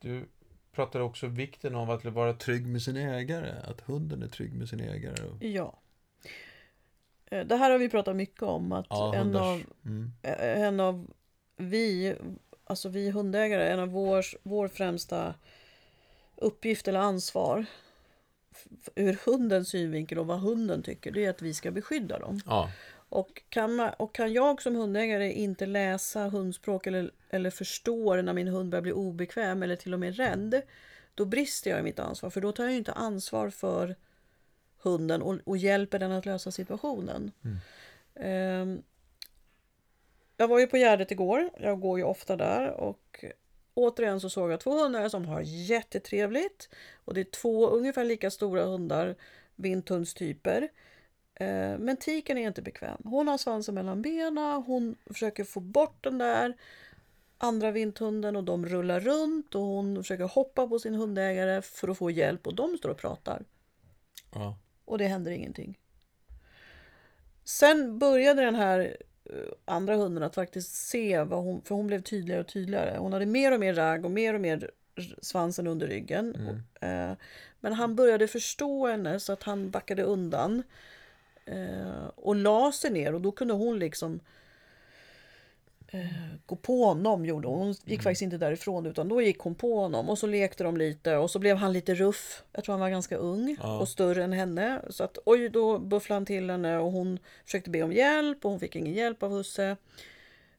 Du 0.00 0.28
pratade 0.76 1.04
också 1.04 1.26
vikten 1.26 1.74
av 1.74 1.90
att 1.90 2.04
vara 2.04 2.32
trygg 2.32 2.66
med 2.66 2.82
sin 2.82 2.96
ägare. 2.96 3.52
Att 3.64 3.80
hunden 3.80 4.22
är 4.22 4.28
trygg 4.28 4.52
med 4.52 4.68
sin 4.68 4.80
ägare. 4.80 5.16
ja. 5.40 5.78
Eh, 7.30 7.46
Det 7.46 7.56
här 7.56 7.70
har 7.70 7.78
vi 7.78 7.88
pratat 7.88 8.16
mycket 8.16 8.42
om. 8.42 8.72
Att 8.72 8.86
Ja, 8.90 9.14
en, 9.14 9.20
hundars. 9.26 9.42
av, 9.42 9.62
Mm. 9.84 10.12
eh, 10.22 10.62
en 10.62 10.80
av 10.80 11.06
vi, 11.56 12.14
alltså 12.64 12.88
vi 12.88 13.10
hundägare, 13.10 13.68
en 13.68 13.80
av 13.80 13.88
vår, 13.88 14.24
vår 14.42 14.68
främsta 14.68 15.34
uppgift 16.36 16.88
eller 16.88 17.00
ansvar 17.00 17.66
ur 18.94 19.18
hundens 19.26 19.68
synvinkel 19.68 20.18
och 20.18 20.26
vad 20.26 20.40
hunden 20.40 20.82
tycker, 20.82 21.10
det 21.10 21.24
är 21.24 21.30
att 21.30 21.42
vi 21.42 21.54
ska 21.54 21.70
beskydda 21.70 22.18
dem. 22.18 22.40
Ja, 22.46 22.70
Och 23.08 23.42
kan, 23.48 23.74
man, 23.74 23.92
och 23.98 24.14
kan 24.14 24.32
jag 24.32 24.62
som 24.62 24.76
hundägare 24.76 25.32
inte 25.32 25.66
läsa 25.66 26.28
hundspråk 26.28 26.86
eller, 26.86 27.10
eller 27.30 27.50
förstå 27.50 28.14
när 28.14 28.32
min 28.32 28.48
hund 28.48 28.70
börjar 28.70 28.82
bli 28.82 28.92
obekväm 28.92 29.62
eller 29.62 29.76
till 29.76 29.94
och 29.94 30.00
med 30.00 30.16
rädd, 30.16 30.62
då 31.14 31.24
brister 31.24 31.70
jag 31.70 31.80
i 31.80 31.82
mitt 31.82 31.98
ansvar. 31.98 32.30
För 32.30 32.40
då 32.40 32.52
tar 32.52 32.64
jag 32.64 32.74
inte 32.74 32.92
ansvar 32.92 33.50
för 33.50 33.96
hunden 34.82 35.22
och, 35.22 35.38
och 35.44 35.56
hjälper 35.56 35.98
den 35.98 36.12
att 36.12 36.26
lösa 36.26 36.50
situationen. 36.50 37.32
Ehm, 38.14 38.82
jag 40.36 40.48
var 40.48 40.58
ju 40.58 40.66
på 40.66 40.76
Gärdet 40.76 41.10
igår. 41.10 41.50
Jag 41.60 41.80
går 41.80 41.98
ju 41.98 42.04
ofta 42.04 42.36
där 42.36 42.70
och 42.70 43.24
återigen 43.74 44.20
så 44.20 44.30
såg 44.30 44.52
jag 44.52 44.60
två 44.60 44.82
hundar 44.82 45.08
som 45.08 45.24
har 45.24 45.40
jättetrevligt. 45.44 46.68
Och 47.04 47.14
det 47.14 47.20
är 47.20 47.24
två 47.24 47.68
ungefär 47.68 48.04
lika 48.04 48.30
stora 48.30 48.64
hundar, 48.64 49.16
vinthundstyper. 49.54 50.68
Eh, 51.40 51.78
Men 51.78 51.96
tiken 51.96 52.38
är 52.38 52.46
inte 52.46 52.62
bekväm. 52.62 53.00
Hon 53.04 53.28
har 53.28 53.38
svansen 53.38 53.74
mellan 53.74 54.02
benen, 54.02 54.62
hon 54.66 54.96
försöker 55.06 55.44
få 55.44 55.60
bort 55.60 56.04
den 56.04 56.18
där 56.18 56.56
andra 57.38 57.70
vinthunden 57.70 58.36
och 58.36 58.44
de 58.44 58.66
rullar 58.66 59.00
runt 59.00 59.54
och 59.54 59.62
hon 59.62 59.96
försöker 59.96 60.24
hoppa 60.24 60.66
på 60.66 60.78
sin 60.78 60.94
hundägare 60.94 61.62
för 61.62 61.88
att 61.88 61.98
få 61.98 62.10
hjälp 62.10 62.46
och 62.46 62.54
de 62.54 62.76
står 62.78 62.88
och 62.88 62.98
pratar. 62.98 63.44
Ja. 64.34 64.58
Och 64.84 64.98
det 64.98 65.06
händer 65.06 65.30
ingenting. 65.30 65.78
Sen 67.44 67.98
började 67.98 68.42
den 68.42 68.54
här 68.54 68.96
eh, 69.24 69.52
andra 69.64 69.96
hunden 69.96 70.22
att 70.22 70.34
faktiskt 70.34 70.74
se 70.74 71.22
vad 71.22 71.44
hon, 71.44 71.62
för 71.62 71.74
hon 71.74 71.86
blev 71.86 72.02
tydligare 72.02 72.40
och 72.40 72.48
tydligare. 72.48 72.96
Hon 72.98 73.12
hade 73.12 73.26
mer 73.26 73.52
och 73.52 73.60
mer 73.60 73.74
ragg 73.74 74.04
och 74.04 74.10
mer 74.10 74.34
och 74.34 74.40
mer 74.40 74.70
svansen 75.22 75.66
under 75.66 75.86
ryggen. 75.86 76.36
Och, 76.48 76.82
eh, 76.88 77.16
men 77.60 77.72
han 77.72 77.96
började 77.96 78.28
förstå 78.28 78.86
henne 78.86 79.20
så 79.20 79.32
att 79.32 79.42
han 79.42 79.70
backade 79.70 80.02
undan. 80.02 80.62
Eh, 81.46 82.06
och 82.14 82.34
la 82.36 82.72
sig 82.72 82.90
ner 82.90 83.14
och 83.14 83.20
då 83.20 83.32
kunde 83.32 83.54
hon 83.54 83.78
liksom 83.78 84.20
eh, 85.88 86.06
gå 86.46 86.56
på 86.56 86.84
honom. 86.84 87.24
Gjorde 87.26 87.48
hon. 87.48 87.58
hon 87.58 87.74
gick 87.84 88.02
faktiskt 88.02 88.22
inte 88.22 88.38
därifrån 88.38 88.86
utan 88.86 89.08
då 89.08 89.22
gick 89.22 89.38
hon 89.38 89.54
på 89.54 89.78
honom 89.80 90.08
och 90.08 90.18
så 90.18 90.26
lekte 90.26 90.64
de 90.64 90.76
lite 90.76 91.16
och 91.16 91.30
så 91.30 91.38
blev 91.38 91.56
han 91.56 91.72
lite 91.72 91.94
ruff. 91.94 92.42
Jag 92.52 92.64
tror 92.64 92.72
han 92.72 92.80
var 92.80 92.90
ganska 92.90 93.16
ung 93.16 93.56
Ja. 93.62 93.78
och 93.80 93.88
större 93.88 94.24
än 94.24 94.32
henne. 94.32 94.80
Så 94.90 95.04
att 95.04 95.18
oj, 95.24 95.48
då 95.48 95.78
bufflade 95.78 96.16
han 96.16 96.26
till 96.26 96.50
henne 96.50 96.78
och 96.78 96.92
hon 96.92 97.18
försökte 97.44 97.70
be 97.70 97.82
om 97.82 97.92
hjälp 97.92 98.44
och 98.44 98.50
hon 98.50 98.60
fick 98.60 98.76
ingen 98.76 98.94
hjälp 98.94 99.22
av 99.22 99.30
husse. 99.30 99.76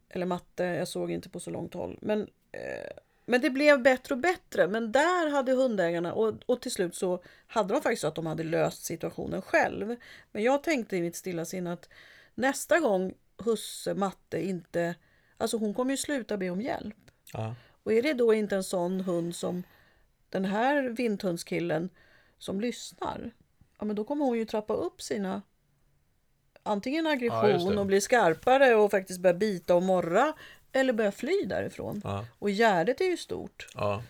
Eller 0.10 0.26
matte, 0.26 0.64
jag 0.64 0.88
såg 0.88 1.12
inte 1.12 1.30
på 1.30 1.40
så 1.40 1.50
långt 1.52 1.74
håll. 1.74 1.98
Men, 2.02 2.22
eh, 2.52 2.92
men 3.30 3.42
det 3.42 3.50
blev 3.50 3.82
bättre 3.82 4.16
och 4.16 4.22
bättre. 4.22 4.68
Men 4.68 4.92
där 4.92 5.30
hade 5.30 5.52
hundägarna, 5.52 6.14
och, 6.14 6.34
och 6.46 6.62
till 6.62 6.72
slut 6.72 6.96
så 6.96 7.24
hade 7.48 7.74
de 7.74 7.82
faktiskt 7.82 8.02
så 8.02 8.08
att 8.08 8.16
de 8.16 8.26
hade 8.26 8.44
löst 8.44 8.84
situationen 8.86 9.42
själv. 9.42 9.96
Men 10.32 10.44
jag 10.44 10.64
tänkte 10.64 10.98
i 10.98 11.02
mitt 11.02 11.16
stilla 11.16 11.46
sinne 11.46 11.74
att 11.74 11.90
nästa 12.36 12.80
gång 12.80 13.14
husse, 13.38 13.94
matte 13.94 14.46
inte, 14.46 14.96
alltså 15.38 15.58
hon 15.58 15.74
kommer 15.74 15.92
ju 15.92 15.98
sluta 15.98 16.38
be 16.38 16.50
om 16.50 16.62
hjälp. 16.62 16.96
Ja. 17.34 17.56
Och 17.84 17.94
är 17.94 18.02
det 18.02 18.14
då 18.14 18.34
inte 18.34 18.56
en 18.56 18.64
sån 18.64 19.02
hund 19.02 19.36
som 19.36 19.64
den 20.30 20.46
här 20.46 20.84
vinthundskillen 20.90 21.90
som 22.38 22.62
lyssnar, 22.62 23.32
ja 23.80 23.86
men 23.86 23.96
då 23.96 24.04
kommer 24.04 24.26
hon 24.26 24.38
ju 24.38 24.46
trappa 24.46 24.74
upp 24.74 25.02
sina 25.02 25.42
antingen 26.64 27.06
Ja, 27.06 27.12
aggression 27.12 27.72
det. 27.72 27.80
och 27.80 27.86
bli 27.86 28.02
skarpare 28.02 28.76
och 28.76 28.92
faktiskt 28.92 29.20
börja 29.20 29.34
bita 29.34 29.76
och 29.76 29.84
morra 29.84 30.34
eller 30.78 30.94
börja 30.94 31.12
fly 31.12 31.44
därifrån. 31.46 32.02
Ja. 32.04 32.26
Och 32.40 32.50
Gärdet 32.50 33.02
är 33.02 33.06
ju 33.06 33.18
stort. 33.18 33.68
ja. 33.76 34.04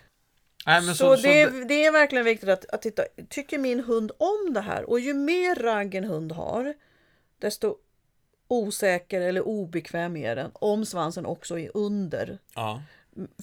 Nej, 0.65 0.81
men 0.81 0.95
så 0.95 1.15
så, 1.15 1.21
så, 1.21 1.27
det, 1.27 1.45
det- 1.49 1.65
det 1.65 1.85
är 1.85 1.91
verkligen 1.91 2.25
viktigt 2.25 2.49
att, 2.49 2.65
att 2.69 2.81
titta, 2.81 3.03
tycker 3.29 3.57
min 3.57 3.79
hund 3.79 4.11
om 4.17 4.53
det 4.53 4.61
här? 4.61 4.89
Och 4.89 4.99
ju 4.99 5.13
mer 5.13 5.55
ragg 5.55 5.95
en 5.95 6.03
hund 6.03 6.31
har, 6.31 6.73
desto 7.39 7.77
osäker 8.47 9.21
eller 9.21 9.41
obekväm 9.47 10.17
är 10.17 10.35
den 10.35 10.51
om 10.53 10.85
svansen 10.85 11.25
också 11.25 11.59
är 11.59 11.71
under 11.73 12.37
ja. 12.55 12.81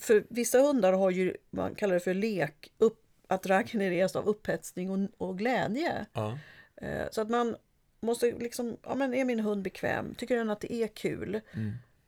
för 0.01 0.25
vissa 0.29 0.59
hundar 0.59 0.93
har 0.93 1.11
ju, 1.11 1.37
man 1.51 1.75
kallar 1.75 1.95
det 1.95 2.01
för 2.01 2.15
lek, 2.15 2.73
upp, 2.79 3.01
att 3.29 3.47
ragg 3.47 3.69
genereras 3.69 4.17
av 4.17 4.27
upphetsning 4.29 4.91
och, 4.91 5.29
och 5.29 5.39
glädje. 5.39 6.07
Ja. 6.13 6.39
Eh, 6.77 7.11
så 7.11 7.21
att 7.21 7.31
man 7.31 7.57
måste 8.01 8.27
liksom, 8.33 8.77
ja 8.83 8.95
men 8.95 9.15
är 9.15 9.25
min 9.25 9.41
hund 9.41 9.63
bekväm? 9.63 10.15
Tycker 10.15 10.37
den 10.37 10.51
att 10.51 10.61
det 10.61 10.73
är 10.73 10.87
kul? 10.89 11.41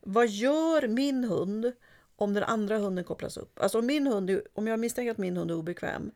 Vad 0.08 0.28
gör 0.28 0.88
min 0.88 1.25
hund 1.25 1.73
om 2.16 2.34
den 2.34 2.42
andra 2.42 2.78
hunden 2.78 3.04
kopplas 3.04 3.36
upp? 3.36 3.60
Alltså 3.60 3.78
om 3.78 3.86
min 3.86 4.06
hund, 4.06 4.40
om 4.54 4.66
jag 4.66 4.80
misstänker 4.80 5.10
att 5.10 5.19
min 5.19 5.36
hund 5.36 5.50
är 5.50 5.54
obekväm. 5.54 6.10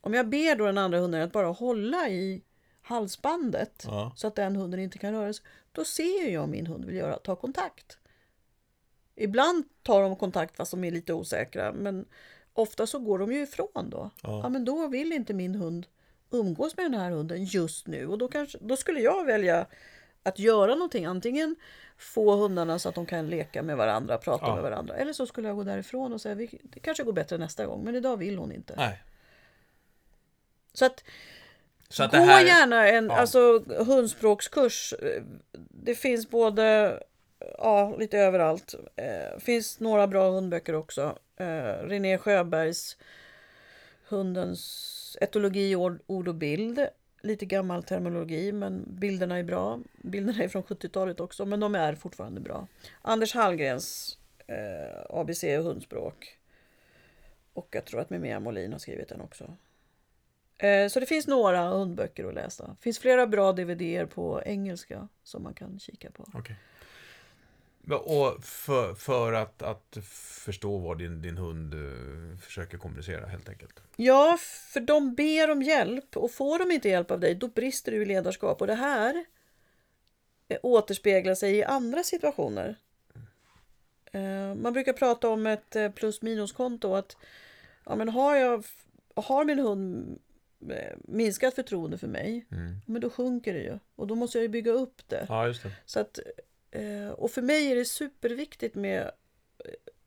Om 0.00 0.14
jag 0.14 0.28
ber 0.28 0.56
då 0.56 0.66
den 0.66 0.78
andra 0.78 0.98
hunden 0.98 1.22
att 1.22 1.32
bara 1.32 1.46
hålla 1.46 2.08
i 2.08 2.42
halsbandet 2.82 3.84
Ja. 3.86 4.12
så 4.16 4.26
att 4.26 4.34
den 4.34 4.56
hunden 4.56 4.80
inte 4.80 4.98
kan 4.98 5.12
röra 5.14 5.32
sig. 5.32 5.44
Då 5.72 5.84
ser 5.84 6.28
jag 6.32 6.44
om 6.44 6.50
min 6.50 6.66
hund 6.66 6.84
vill 6.84 6.96
göra, 6.96 7.16
ta 7.18 7.36
kontakt. 7.36 7.98
Ibland 9.14 9.64
tar 9.82 10.02
de 10.02 10.16
kontakt 10.16 10.56
fast 10.56 10.70
de 10.70 10.84
är 10.84 10.90
lite 10.90 11.12
osäkra. 11.12 11.72
Men 11.72 12.04
ofta 12.52 12.86
så 12.86 12.98
går 12.98 13.18
de 13.18 13.32
ju 13.32 13.42
ifrån 13.42 13.90
då. 13.90 14.10
Ja. 14.22 14.40
Ja. 14.42 14.48
men 14.48 14.64
då 14.64 14.86
vill 14.86 15.12
inte 15.12 15.34
min 15.34 15.54
hund 15.54 15.86
umgås 16.30 16.76
med 16.76 16.84
den 16.84 17.00
här 17.00 17.10
hunden 17.10 17.44
just 17.44 17.86
nu. 17.86 18.06
Och 18.06 18.18
då, 18.18 18.28
kanske, 18.28 18.58
då 18.60 18.76
skulle 18.76 19.00
jag 19.00 19.24
välja 19.24 19.66
att 20.22 20.38
göra 20.38 20.74
någonting. 20.74 21.04
Antingen 21.06 21.56
få 21.98 22.36
hundarna 22.36 22.78
så 22.78 22.88
att 22.88 22.94
de 22.94 23.06
kan 23.06 23.30
leka 23.30 23.62
med 23.62 23.76
varandra, 23.76 24.18
prata 24.18 24.46
Ja. 24.46 24.54
med 24.54 24.62
varandra. 24.62 24.94
Eller 24.96 25.12
så 25.12 25.26
skulle 25.26 25.48
jag 25.48 25.56
gå 25.56 25.62
därifrån 25.64 26.12
och 26.12 26.20
säga 26.20 26.34
"Vi- 26.34 26.60
det 26.62 26.80
kanske 26.80 27.02
går 27.04 27.12
bättre 27.12 27.38
nästa 27.38 27.66
gång. 27.66 27.84
Men 27.84 27.94
idag 27.94 28.16
vill 28.16 28.38
hon 28.38 28.52
inte. 28.52 28.74
Nej. 28.76 29.02
Så 30.72 30.84
att 30.84 31.04
Så 31.88 32.02
att 32.04 32.10
Gå 32.10 32.18
här... 32.18 32.44
gärna 32.44 32.88
en 32.88 33.06
ja. 33.06 33.16
alltså, 33.16 33.58
hundspråkskurs. 33.84 34.94
Det 35.70 35.94
finns 35.94 36.30
både 36.30 36.98
ja, 37.58 37.96
lite 37.98 38.18
överallt. 38.18 38.74
Det 38.94 39.42
finns 39.42 39.80
några 39.80 40.06
bra 40.06 40.30
hundböcker 40.30 40.74
också. 40.74 41.18
Eh, 41.36 41.62
René 41.84 42.18
Sjöbergs 42.18 42.96
Hundens 44.08 45.16
etologi, 45.20 45.76
ord, 45.76 46.00
ord 46.06 46.28
och 46.28 46.34
bild. 46.34 46.86
Lite 47.22 47.46
gammal 47.46 47.82
terminologi, 47.82 48.52
men 48.52 48.84
bilderna 48.88 49.38
är 49.38 49.42
bra. 49.42 49.80
Bilderna 50.02 50.44
är 50.44 50.48
från 50.48 50.62
70-talet 50.62 51.20
också, 51.20 51.46
men 51.46 51.60
de 51.60 51.74
är 51.74 51.94
fortfarande 51.94 52.40
bra. 52.40 52.66
Anders 53.02 53.34
Hallgrens 53.34 54.18
eh, 54.46 55.04
ABC 55.10 55.44
hundspråk. 55.44 56.38
Och 57.52 57.68
jag 57.70 57.84
tror 57.84 58.00
att 58.00 58.10
Mimea 58.10 58.40
Molin 58.40 58.72
har 58.72 58.78
skrivit 58.78 59.08
den 59.08 59.20
också. 59.20 59.56
Eh, 60.58 60.88
Så 60.88 61.00
det 61.00 61.06
finns 61.06 61.26
några 61.26 61.62
hundböcker 61.68 62.24
att 62.24 62.34
läsa. 62.34 62.66
Det 62.66 62.82
finns 62.82 62.98
flera 62.98 63.26
bra 63.26 63.52
dvd 63.52 64.06
på 64.10 64.42
engelska 64.44 65.08
som 65.22 65.42
man 65.42 65.54
kan 65.54 65.78
kika 65.78 66.10
på. 66.10 66.22
Okay. 66.34 66.54
Och 67.88 68.44
för, 68.44 68.94
för 68.94 69.32
att, 69.32 69.62
att 69.62 69.96
förstå 70.44 70.78
vad 70.78 70.98
din, 70.98 71.22
din 71.22 71.38
hund 71.38 71.74
eh, 71.74 72.38
försöker 72.38 72.78
kommunicera 72.78 73.26
helt 73.26 73.48
enkelt. 73.48 73.80
Ja, 73.96 74.38
för 74.72 74.80
de 74.80 75.14
ber 75.14 75.50
om 75.50 75.62
hjälp 75.62 76.16
och 76.16 76.30
får 76.32 76.58
de 76.58 76.70
inte 76.70 76.88
hjälp 76.88 77.10
av 77.10 77.20
dig 77.20 77.34
då 77.34 77.48
brister 77.48 77.92
du 77.92 78.02
i 78.02 78.04
ledarskap. 78.04 78.60
Och 78.60 78.66
det 78.66 78.74
här 78.74 79.24
eh, 80.48 80.58
återspeglar 80.62 81.34
sig 81.34 81.56
i 81.56 81.64
andra 81.64 82.02
situationer. 82.02 82.76
Eh, 84.12 84.54
Man 84.54 84.72
brukar 84.72 84.92
prata 84.92 85.28
om 85.28 85.46
ett 85.46 85.76
plus 85.94 86.22
minus-konto. 86.22 86.94
Att, 86.94 87.16
ja, 87.86 87.96
men 87.96 88.08
har, 88.08 88.36
jag, 88.36 88.64
har 89.14 89.44
min 89.44 89.58
hund 89.58 90.18
minskat 90.98 91.54
förtroende 91.54 91.98
för 91.98 92.06
mig, 92.08 92.46
Mm. 92.52 92.76
men 92.86 93.00
då 93.00 93.10
sjunker 93.10 93.54
det 93.54 93.60
ju. 93.60 93.78
Och 93.96 94.06
då 94.06 94.14
måste 94.14 94.38
jag 94.38 94.42
ju 94.42 94.48
bygga 94.48 94.72
upp 94.72 95.08
det. 95.08 95.26
Ja, 95.28 95.46
just 95.46 95.62
det. 95.62 95.70
Så 95.86 96.00
att, 96.00 96.18
och 97.16 97.30
för 97.30 97.42
mig 97.42 97.72
är 97.72 97.76
det 97.76 97.84
superviktigt 97.84 98.74
med 98.74 99.10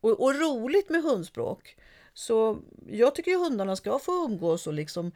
och, 0.02 0.23
och 0.23 0.39
roligt 0.39 0.89
med 0.89 1.04
hundspråk. 1.04 1.78
Så 2.13 2.60
jag 2.88 3.15
tycker 3.15 3.32
ju 3.32 3.38
hundarna 3.38 3.76
ska 3.76 3.99
få 3.99 4.26
umgås 4.26 4.67
och 4.67 4.73
liksom 4.73 5.12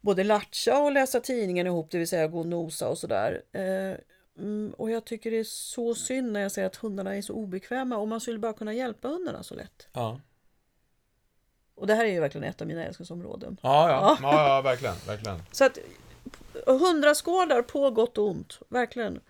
både 0.00 0.24
latcha 0.24 0.82
och 0.82 0.92
läsa 0.92 1.20
tidningen 1.20 1.66
ihop, 1.66 1.90
det 1.90 1.98
vill 1.98 2.08
säga 2.08 2.26
gå 2.26 2.38
och 2.38 2.46
nosa 2.46 2.88
och 2.88 2.98
sådär. 2.98 3.42
Eh, 3.52 3.94
mm, 4.38 4.74
och 4.78 4.90
jag 4.90 5.04
tycker 5.04 5.30
det 5.30 5.38
är 5.38 5.44
så 5.44 5.94
synd 5.94 6.32
när 6.32 6.40
jag 6.40 6.52
ser 6.52 6.64
att 6.64 6.76
hundarna 6.76 7.16
är 7.16 7.22
så 7.22 7.32
obekväma 7.32 7.96
och 7.96 8.08
man 8.08 8.20
skulle 8.20 8.38
bara 8.38 8.52
kunna 8.52 8.72
hjälpa 8.72 9.08
hundarna 9.08 9.42
så 9.42 9.54
lätt. 9.54 9.88
Ja. 9.92 10.20
Och 11.74 11.86
det 11.86 11.94
här 11.94 12.04
är 12.04 12.12
ju 12.12 12.20
verkligen 12.20 12.48
ett 12.48 12.60
av 12.60 12.66
mina 12.66 12.84
älsklingsområden. 12.84 13.56
Ja, 13.62 13.90
ja. 13.90 14.18
ja, 14.22 14.48
ja 14.48 14.62
verkligen. 14.62 14.94
verkligen. 15.06 15.42
Så 15.52 15.64
att 15.64 15.78
hundraskådar 16.66 17.62
på 17.62 17.90
gott 17.90 18.18
och 18.18 18.28
ont, 18.28 18.58
verkligen. 18.68 19.20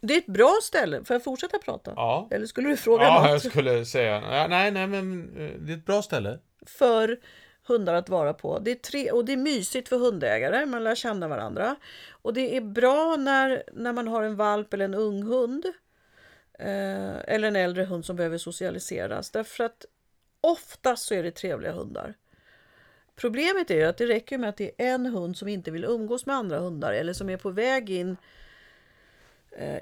Det 0.00 0.14
är 0.14 0.18
ett 0.18 0.26
bra 0.26 0.58
ställe. 0.62 1.04
Får 1.04 1.14
jag 1.14 1.24
fortsätta 1.24 1.58
prata? 1.58 1.92
Ja. 1.96 2.28
Eller 2.30 2.46
skulle 2.46 2.68
du 2.68 2.76
fråga 2.76 3.04
Ja, 3.04 3.20
något? 3.22 3.30
jag 3.30 3.42
skulle 3.52 3.84
säga... 3.84 4.46
Nej, 4.48 4.70
nej, 4.70 4.86
men 4.86 5.22
eh, 5.38 5.50
det 5.60 5.72
är 5.72 5.76
ett 5.76 5.86
bra 5.86 6.02
ställe. 6.02 6.38
För 6.66 7.18
hundar 7.66 7.94
att 7.94 8.08
vara 8.08 8.34
på. 8.34 8.58
Det 8.58 8.70
är 8.70 8.74
tre, 8.74 9.10
och 9.10 9.24
det 9.24 9.32
är 9.32 9.36
mysigt 9.36 9.88
för 9.88 9.96
hundägare. 9.98 10.66
Man 10.66 10.84
lär 10.84 10.94
känna 10.94 11.28
varandra. 11.28 11.76
Och 12.10 12.34
det 12.34 12.56
är 12.56 12.60
bra 12.60 13.16
när, 13.16 13.62
när 13.72 13.92
man 13.92 14.08
har 14.08 14.22
en 14.22 14.36
valp 14.36 14.74
eller 14.74 14.84
en 14.84 14.94
ung 14.94 15.22
hund. 15.22 15.64
Eh, 16.58 17.16
eller 17.34 17.48
en 17.48 17.56
äldre 17.56 17.84
hund 17.84 18.04
som 18.04 18.16
behöver 18.16 18.38
socialiseras. 18.38 19.30
Därför 19.30 19.64
att 19.64 19.84
oftast 20.40 21.04
så 21.06 21.14
är 21.14 21.22
det 21.22 21.30
trevliga 21.30 21.72
hundar. 21.72 22.14
Problemet 23.16 23.70
är 23.70 23.74
ju 23.76 23.84
att 23.84 23.96
det 23.98 24.06
räcker 24.06 24.38
med 24.38 24.48
att 24.48 24.56
det 24.56 24.70
är 24.78 24.94
en 24.94 25.06
hund 25.06 25.36
som 25.36 25.48
inte 25.48 25.70
vill 25.70 25.84
umgås 25.84 26.26
med 26.26 26.36
andra 26.36 26.58
hundar 26.58 26.92
eller 26.92 27.12
som 27.12 27.30
är 27.30 27.36
på 27.36 27.50
väg 27.50 27.90
in 27.90 28.16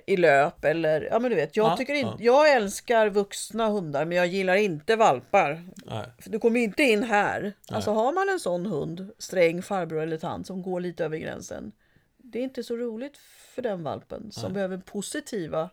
i 0.06 0.16
löp 0.16 0.64
eller 0.64 1.00
ja 1.10 1.18
men 1.18 1.30
du 1.30 1.36
vet, 1.36 1.56
jag 1.56 1.72
Ja, 1.72 1.76
tycker 1.76 1.94
inte, 1.94 2.24
ja. 2.24 2.44
jag 2.46 2.52
älskar 2.56 3.10
vuxna 3.10 3.68
hundar 3.68 4.04
men 4.04 4.16
jag 4.16 4.26
gillar 4.26 4.56
inte 4.56 4.96
valpar. 4.96 5.68
Nej. 5.86 6.06
För 6.18 6.30
du 6.30 6.38
kommer 6.38 6.60
inte 6.60 6.82
in 6.82 7.02
här. 7.02 7.52
Alltså 7.68 7.90
har 7.90 8.12
man 8.12 8.28
en 8.28 8.40
sån 8.40 8.66
hund, 8.66 9.10
sträng 9.18 9.62
farbror 9.62 10.00
eller 10.00 10.18
tant 10.18 10.46
som 10.46 10.62
går 10.62 10.80
lite 10.80 11.04
över 11.04 11.16
gränsen. 11.18 11.72
Det 12.16 12.38
är 12.38 12.42
inte 12.42 12.62
så 12.62 12.76
roligt 12.76 13.16
för 13.54 13.62
den 13.62 13.82
valpen 13.82 14.32
som 14.32 14.52
behöver 14.52 14.78
positiva 14.78 15.70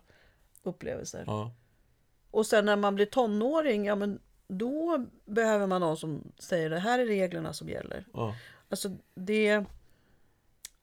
upplevelser. 0.62 1.24
Ja. 1.26 1.52
Och 2.30 2.46
sen 2.46 2.64
när 2.64 2.76
man 2.76 2.94
blir 2.94 3.06
tonåring, 3.06 3.84
ja 3.84 3.94
men 3.94 4.20
då 4.48 5.06
behöver 5.24 5.66
man 5.66 5.80
någon 5.80 5.96
som 5.96 6.32
säger 6.38 6.70
det 6.70 6.78
här 6.78 6.98
är 6.98 7.06
reglerna 7.06 7.52
som 7.52 7.68
gäller. 7.68 8.04
Alltså 8.68 8.90
det... 9.14 9.64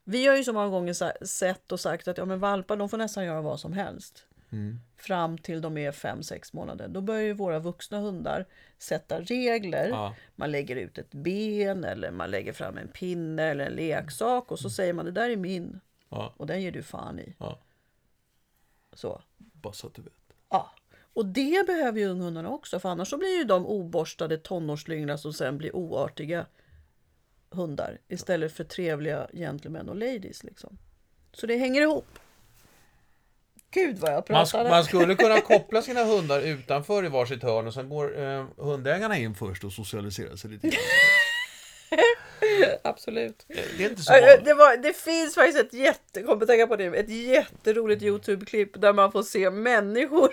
Vi 0.09 0.27
har 0.27 0.37
ju 0.37 0.43
så 0.43 0.53
många 0.53 0.67
gånger 0.69 1.25
sett 1.25 1.71
och 1.71 1.79
sagt 1.79 2.07
att 2.07 2.17
ja, 2.17 2.25
men 2.25 2.39
valpar 2.39 2.77
de 2.77 2.89
får 2.89 2.97
nästan 2.97 3.25
göra 3.25 3.41
vad 3.41 3.59
som 3.59 3.73
helst. 3.73 4.25
Mm. 4.51 4.79
Fram 4.97 5.37
till 5.37 5.61
de 5.61 5.77
är 5.77 5.91
5-6 5.91 6.55
månader. 6.55 6.87
Då 6.87 7.01
börjar 7.01 7.21
ju 7.21 7.33
våra 7.33 7.59
vuxna 7.59 7.99
hundar 7.99 8.45
sätta 8.77 9.21
regler. 9.21 9.89
Ja. 9.89 10.15
Man 10.35 10.51
lägger 10.51 10.75
ut 10.75 10.97
ett 10.97 11.11
ben 11.11 11.83
eller 11.83 12.11
man 12.11 12.31
lägger 12.31 12.53
fram 12.53 12.77
en 12.77 12.87
pinne 12.87 13.43
eller 13.43 13.65
en 13.65 13.73
leksak 13.73 14.51
och 14.51 14.59
så 14.59 14.69
säger 14.69 14.93
man 14.93 15.05
det 15.05 15.11
där 15.11 15.29
är 15.29 15.37
min 15.37 15.79
Ja. 16.09 16.33
och 16.37 16.47
den 16.47 16.61
ger 16.61 16.71
du 16.71 16.83
fan 16.83 17.19
i. 17.19 17.35
Ja. 17.39 17.59
Så. 18.93 19.21
Bara 19.37 19.73
så 19.73 19.87
att 19.87 19.93
du 19.93 20.01
vet. 20.01 20.13
Ja. 20.49 20.71
Och 21.13 21.25
det 21.25 21.67
behöver 21.67 21.99
ju 21.99 22.05
unghundarna 22.07 22.49
också 22.49 22.79
för 22.79 22.89
annars 22.89 23.09
så 23.09 23.17
blir 23.17 23.37
ju 23.37 23.43
de 23.43 23.65
oborstade 23.65 24.37
tonårslyngra 24.37 25.17
som 25.17 25.33
sen 25.33 25.57
blir 25.57 25.75
oartiga 25.75 26.45
hundar 27.51 27.97
istället 28.07 28.53
för 28.53 28.63
trevliga 28.63 29.27
gentlemän 29.33 29.89
och 29.89 29.95
ladies 29.95 30.43
liksom. 30.43 30.77
Så 31.33 31.45
det 31.47 31.57
hänger 31.57 31.81
ihop. 31.81 32.19
Gud 33.71 33.97
vad 33.97 34.11
jag 34.11 34.15
Man, 34.15 34.23
pratar. 34.23 34.65
sk- 34.65 34.69
man 34.69 34.83
skulle 34.83 35.15
kunna 35.15 35.41
koppla 35.41 35.81
sina 35.81 36.03
hundar 36.03 36.41
utanför 36.41 37.05
i 37.05 37.07
varsitt 37.09 37.43
hörn 37.43 37.67
och 37.67 37.73
sen 37.73 37.89
går 37.89 38.21
eh, 38.21 38.45
hundägarna 38.57 39.17
in 39.17 39.35
först 39.35 39.63
och 39.63 39.73
socialiserar 39.73 40.35
sig 40.35 40.49
lite 40.51 40.67
grann. 40.67 40.79
Absolut. 42.83 43.45
Det 43.77 43.85
är 43.85 43.89
inte 43.89 44.01
så 44.01 44.13
Ja, 44.13 44.17
ja, 44.19 44.25
vanligt. 44.27 44.45
Det, 44.45 44.53
var, 44.53 44.77
det 44.77 44.93
finns 44.93 45.35
faktiskt 45.35 45.59
ett 45.59 45.73
jätte, 45.73 46.23
kom 46.23 46.39
tänka 46.39 46.67
på 46.67 46.75
det, 46.75 46.85
ett 46.85 47.09
jätteroligt 47.09 48.03
Youtube-klipp 48.03 48.81
där 48.81 48.93
man 48.93 49.11
får 49.11 49.23
se 49.23 49.49
människor 49.49 50.31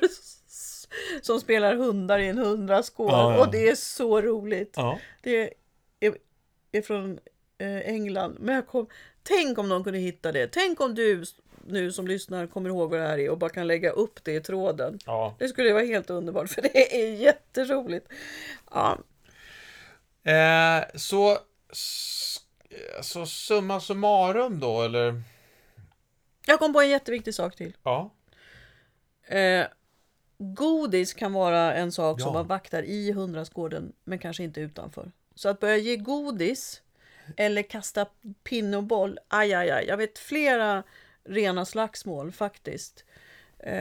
som 1.22 1.40
spelar 1.40 1.74
hundar 1.74 2.18
i 2.18 2.26
en 2.28 2.38
hundraskål. 2.38 3.10
Ja, 3.10 3.34
ja. 3.34 3.40
Och 3.40 3.50
det 3.52 3.68
är 3.68 3.74
så 3.74 4.20
roligt. 4.22 4.72
Ja. 4.76 4.98
Det 5.22 5.52
är, 6.76 6.78
är 6.78 6.82
från 6.82 7.18
eh, 7.58 7.76
England. 7.78 8.36
Men 8.40 8.54
jag 8.54 8.66
kom, 8.66 8.86
tänk 9.22 9.58
om 9.58 9.68
någon 9.68 9.84
kunde 9.84 9.98
hitta 9.98 10.32
det. 10.32 10.46
Tänk 10.52 10.80
om 10.80 10.94
du 10.94 11.24
nu 11.68 11.92
som 11.92 12.06
lyssnar 12.08 12.46
kommer 12.46 12.70
ihåg 12.70 12.90
vad 12.90 13.00
det 13.00 13.06
här 13.06 13.18
är 13.18 13.30
och 13.30 13.38
bara 13.38 13.50
kan 13.50 13.66
lägga 13.66 13.90
upp 13.90 14.24
det 14.24 14.32
i 14.34 14.40
tråden. 14.40 14.98
Ja. 15.06 15.36
Det 15.38 15.48
skulle 15.48 15.72
vara 15.72 15.84
helt 15.84 16.10
underbart 16.10 16.48
för 16.54 16.62
det 16.62 17.02
är 17.04 17.12
jätteroligt. 17.12 18.08
Ja, 18.70 18.98
Eh, 20.22 20.84
så, 20.94 21.38
så 23.02 23.26
summa 23.26 23.80
summarum 23.80 24.60
då, 24.60 24.82
eller? 24.82 25.22
jag 26.46 26.58
kom 26.58 26.72
på 26.72 26.80
en 26.80 26.88
jätteviktig 26.88 27.34
sak 27.34 27.56
till. 27.56 27.76
Ja. 27.82 28.10
Eh, 29.28 29.66
godis 30.38 31.14
kan 31.14 31.32
vara 31.32 31.74
en 31.74 31.92
sak 31.92 32.20
som 32.20 32.28
Ja. 32.28 32.32
man 32.32 32.46
vaktar 32.46 32.82
i 32.82 33.12
hundrastgården 33.12 33.92
men 34.04 34.18
kanske 34.18 34.42
inte 34.44 34.60
utanför. 34.60 35.12
Så 35.38 35.48
att 35.48 35.60
börja 35.60 35.76
ge 35.76 35.96
godis 35.96 36.82
eller 37.36 37.62
kasta 37.62 38.06
pinne 38.44 38.76
och 38.76 38.82
boll, 38.84 39.18
aj, 39.28 39.54
aj, 39.54 39.70
aj. 39.70 39.84
Jag 39.88 39.96
vet 39.96 40.18
flera 40.18 40.82
rena 41.24 41.64
slagsmål 41.64 42.32
faktiskt. 42.32 43.04
Eh, 43.58 43.74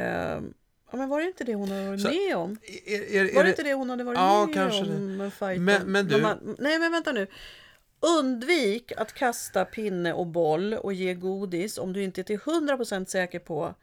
ja, 0.91 0.98
men 0.98 1.10
var 1.10 1.20
det 1.22 1.26
inte 1.28 1.44
det 1.44 1.54
hon 1.56 1.70
hade 1.72 1.88
varit 1.88 2.02
Så- 2.02 2.08
med 2.10 2.36
om? 2.38 2.58
Är, 2.86 2.91
är, 3.15 3.26
är 3.26 3.36
Var 3.36 3.44
det 3.44 3.44
det- 3.44 3.50
inte 3.50 3.63
det 3.63 3.74
hon 3.74 3.89
hade 3.89 4.04
varit 4.04 4.18
Ja, 4.18 4.46
med 4.46 4.54
kanske 4.56 4.82
om? 4.82 5.22
En 5.22 5.32
fight 5.32 5.62
Men- 5.62 5.82
om- 5.82 5.91
men 5.91 6.08
de 6.08 6.15
du- 6.15 6.24
har- 6.24 6.39
Nej, 6.60 6.80
men 6.80 6.91
vänta 6.91 7.12
nu. 7.12 7.28
Undvik 8.00 8.91
att 8.98 9.13
kasta 9.13 9.65
pinne 9.65 10.13
och 10.13 10.28
boll 10.28 10.74
och 10.74 10.94
ge 10.94 11.13
godis 11.13 11.78
om 11.78 11.94
du 11.94 12.04
inte 12.04 12.22
är 12.22 12.24
till 12.24 12.39
100% 12.39 13.10
säker 13.10 13.39
på 13.39 13.76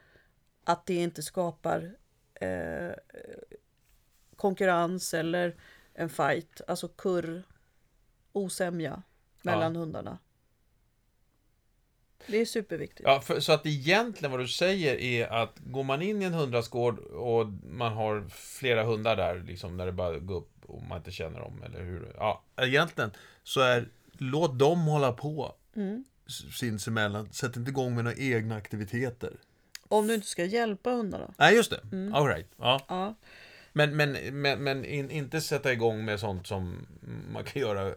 att 0.64 0.86
det 0.86 0.94
inte 0.94 1.22
skapar 1.22 1.92
eh, 2.34 2.90
konkurrens 4.36 5.14
eller 5.14 5.56
en 5.94 6.08
fight, 6.08 6.60
alltså 6.66 6.88
kurr, 6.88 7.42
osämja 8.32 9.02
mellan 9.42 9.76
hundarna. 9.76 10.18
Det 12.26 12.36
är 12.40 12.44
superviktigt. 12.44 13.02
Ja, 13.04 13.20
för, 13.20 13.40
så 13.40 13.52
att 13.52 13.66
egentligen 13.66 14.30
vad 14.30 14.40
du 14.40 14.48
säger 14.48 14.96
är 14.96 15.26
att 15.26 15.58
går 15.58 15.82
man 15.84 16.02
in 16.02 16.22
i 16.22 16.24
en 16.24 16.34
hundrastgård 16.34 16.98
och 16.98 17.46
man 17.70 17.92
har 17.92 18.28
flera 18.30 18.84
hundar 18.84 19.16
där, 19.16 19.40
liksom 19.46 19.76
när 19.76 19.86
det 19.86 19.92
bara 19.92 20.18
går 20.18 20.36
upp 20.36 20.64
och 20.66 20.82
man 20.82 20.98
inte 20.98 21.10
känner 21.10 21.40
dem, 21.40 21.62
eller 21.62 21.80
hur? 21.82 22.12
Ja, 22.16 22.42
egentligen 22.56 23.10
så 23.42 23.60
är 23.60 23.88
låt 24.12 24.58
dem 24.58 24.80
hålla 24.86 25.12
på 25.12 25.54
Mm. 25.76 26.04
sinsemellan. 26.52 27.32
Sätt 27.32 27.56
inte 27.56 27.70
igång 27.70 27.94
med 27.94 28.04
några 28.04 28.16
egna 28.16 28.56
aktiviteter. 28.56 29.36
Om 29.88 30.06
du 30.06 30.14
inte 30.14 30.26
ska 30.26 30.44
hjälpa 30.44 30.90
hundarna. 30.90 31.34
Nej, 31.38 31.54
just 31.54 31.70
det. 31.70 31.80
Mm. 31.92 32.14
All 32.14 32.26
right. 32.26 32.46
Ja. 32.56 32.84
Ja. 32.88 33.14
Men, 33.72 33.96
men, 33.96 34.12
men, 34.42 34.64
men 34.64 34.84
in, 34.84 35.10
inte 35.10 35.40
sätta 35.40 35.72
igång 35.72 36.04
med 36.04 36.20
sånt 36.20 36.46
som 36.46 36.86
man 37.32 37.44
kan 37.44 37.62
göra. 37.62 37.94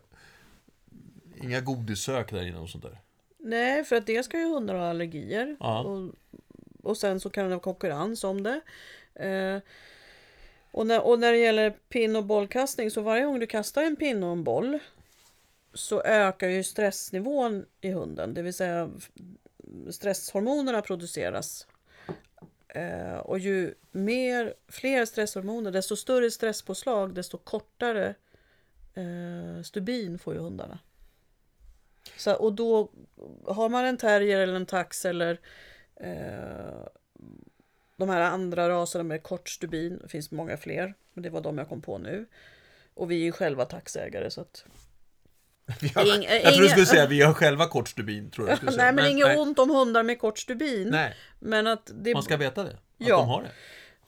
Inga 1.43 1.61
godissök 1.61 2.31
där 2.31 2.47
inne 2.47 2.59
och 2.59 2.69
sånt 2.69 2.83
där. 2.83 2.97
Nej, 3.37 3.83
för 3.83 3.95
att 3.95 4.05
det 4.05 4.23
ska 4.23 4.39
ju 4.39 4.45
hundar 4.45 4.75
ha 4.75 4.89
allergier. 4.89 5.57
Ja. 5.59 5.79
Och, 5.79 6.11
och 6.83 6.97
sen 6.97 7.19
så 7.19 7.29
kan 7.29 7.43
det 7.43 7.49
vara 7.49 7.59
konkurrens 7.59 8.23
om 8.23 8.43
det. 8.43 8.61
Eh, 9.15 9.59
och, 10.71 10.87
när, 10.87 11.01
och 11.01 11.19
när 11.19 11.31
det 11.31 11.37
gäller 11.37 11.69
pin 11.69 12.15
och 12.15 12.23
bollkastning, 12.23 12.91
så 12.91 13.01
varje 13.01 13.25
gång 13.25 13.39
du 13.39 13.47
kastar 13.47 13.83
en 13.83 13.95
pinne 13.95 14.25
och 14.25 14.31
en 14.31 14.43
boll 14.43 14.79
så 15.73 16.01
ökar 16.01 16.47
ju 16.47 16.63
stressnivån 16.63 17.65
i 17.81 17.91
hunden. 17.91 18.33
Det 18.33 18.41
vill 18.41 18.53
säga 18.53 18.91
stresshormonerna 19.89 20.81
produceras. 20.81 21.67
Eh, 22.67 23.17
och 23.17 23.39
ju 23.39 23.73
mer, 23.91 24.53
fler 24.67 25.05
stresshormoner, 25.05 25.71
desto 25.71 25.95
större 25.95 26.31
stresspåslag, 26.31 27.13
desto 27.13 27.37
kortare 27.37 28.15
eh, 28.93 29.63
stubin 29.63 30.19
får 30.19 30.33
ju 30.33 30.39
hundarna. 30.39 30.79
Så, 32.17 32.33
och 32.33 32.53
då 32.53 32.89
har 33.47 33.69
man 33.69 33.85
en 33.85 33.97
terrier 33.97 34.39
eller 34.39 34.53
en 34.55 34.65
tax 34.65 35.05
eller 35.05 35.39
eh, 36.01 36.85
de 37.97 38.09
här 38.09 38.21
andra 38.21 38.69
raserna 38.69 39.03
med 39.03 39.23
kort 39.23 39.49
stubin, 39.49 39.99
det 40.03 40.09
finns 40.09 40.31
många 40.31 40.57
fler, 40.57 40.93
men 41.13 41.23
det 41.23 41.29
var 41.29 41.41
de 41.41 41.57
jag 41.57 41.69
kom 41.69 41.81
på 41.81 41.97
nu. 41.97 42.25
Och 42.93 43.11
vi 43.11 43.15
är 43.15 43.23
ju 43.23 43.31
själva 43.31 43.65
taxägare 43.65 44.31
så 44.31 44.41
att... 44.41 44.65
Har, 45.95 46.03
Ing- 46.03 46.27
jag 46.43 46.53
tror 46.53 46.63
du 46.63 46.69
skulle 46.69 46.85
säga 46.85 47.07
vi 47.07 47.21
har 47.21 47.33
själva 47.33 47.67
kort 47.67 47.87
stubin. 47.89 48.31
Tror 48.31 48.49
jag 48.49 48.59
nej 48.77 48.93
men, 48.93 49.11
inget 49.11 49.27
nej, 49.27 49.37
ont 49.37 49.59
om 49.59 49.69
hundar 49.69 50.03
med 50.03 50.19
kort 50.19 50.39
stubin. 50.39 50.89
Nej, 50.89 51.15
Men 51.39 51.67
att 51.67 51.91
det... 51.93 52.13
man 52.13 52.23
ska 52.23 52.37
veta 52.37 52.63
det. 52.63 52.69
Att 52.69 52.77
Ja. 52.97 53.17
de 53.17 53.27
har 53.27 53.41
det. 53.41 53.49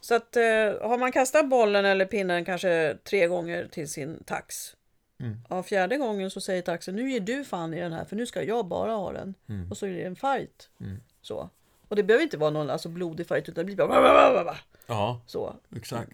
Så 0.01 0.15
att 0.15 0.35
eh, 0.35 0.43
har 0.89 0.97
man 0.97 1.11
kastat 1.11 1.49
bollen 1.49 1.85
eller 1.85 2.05
pinnen 2.05 2.45
kanske 2.45 2.97
tre 3.03 3.27
gånger 3.27 3.67
till 3.67 3.89
sin 3.89 4.23
tax. 4.23 4.75
Mm. 5.19 5.37
Ja, 5.49 5.63
fjärde 5.63 5.97
gången 5.97 6.31
så 6.31 6.41
säger 6.41 6.61
taxen 6.61 6.95
nu 6.95 7.11
ger 7.11 7.19
du 7.19 7.43
fan 7.43 7.73
i 7.73 7.79
den 7.79 7.93
här 7.93 8.05
för 8.05 8.15
nu 8.15 8.25
ska 8.25 8.43
jag 8.43 8.65
bara 8.67 8.91
ha 8.91 9.11
den. 9.11 9.33
Mm. 9.49 9.71
Och 9.71 9.77
så 9.77 9.85
är 9.85 9.89
det 9.93 10.03
en 10.03 10.15
fight. 10.15 10.69
Mm. 10.81 10.97
Så. 11.21 11.49
Och 11.87 11.95
det 11.95 12.03
behöver 12.03 12.23
inte 12.23 12.37
vara 12.37 12.49
någon 12.49 12.69
alltså, 12.69 12.89
blodig 12.89 13.27
fight 13.27 13.49
utan 13.49 13.55
det 13.55 13.65
blir 13.65 13.75
bara 13.75 14.57
Ja, 14.87 15.21
så. 15.27 15.55
exakt. 15.75 16.11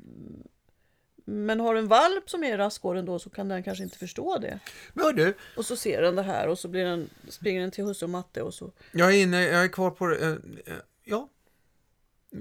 Men 1.26 1.60
har 1.60 1.74
du 1.74 1.80
en 1.80 1.88
valp 1.88 2.30
som 2.30 2.44
är 2.44 2.54
i 2.54 2.58
rastgården 2.58 3.06
då 3.06 3.20
så 3.20 3.30
kan 3.30 3.48
den 3.48 3.64
kanske 3.64 3.84
inte 3.84 3.98
förstå 3.98 4.38
det. 4.38 4.60
Men 4.94 5.16
du, 5.16 5.34
Och 5.58 5.66
så 5.66 5.76
ser 5.76 6.02
den 6.02 6.16
det 6.16 6.22
här 6.22 6.48
och 6.48 6.60
så 6.60 6.68
blir 6.68 6.86
den, 6.86 7.10
springer 7.30 7.62
den 7.62 7.72
till 7.72 7.84
husse 7.86 8.06
och 8.06 8.10
matte 8.12 8.42
och 8.42 8.54
så. 8.54 8.72
jag 8.92 9.14
är 9.14 9.22
inne, 9.24 9.42
jag 9.44 9.64
är 9.64 9.68
kvar 9.68 9.92
på 9.92 10.08
det. 10.08 10.18
eh, 10.26 10.32
eh, 10.66 10.74
Ja. 11.04 11.30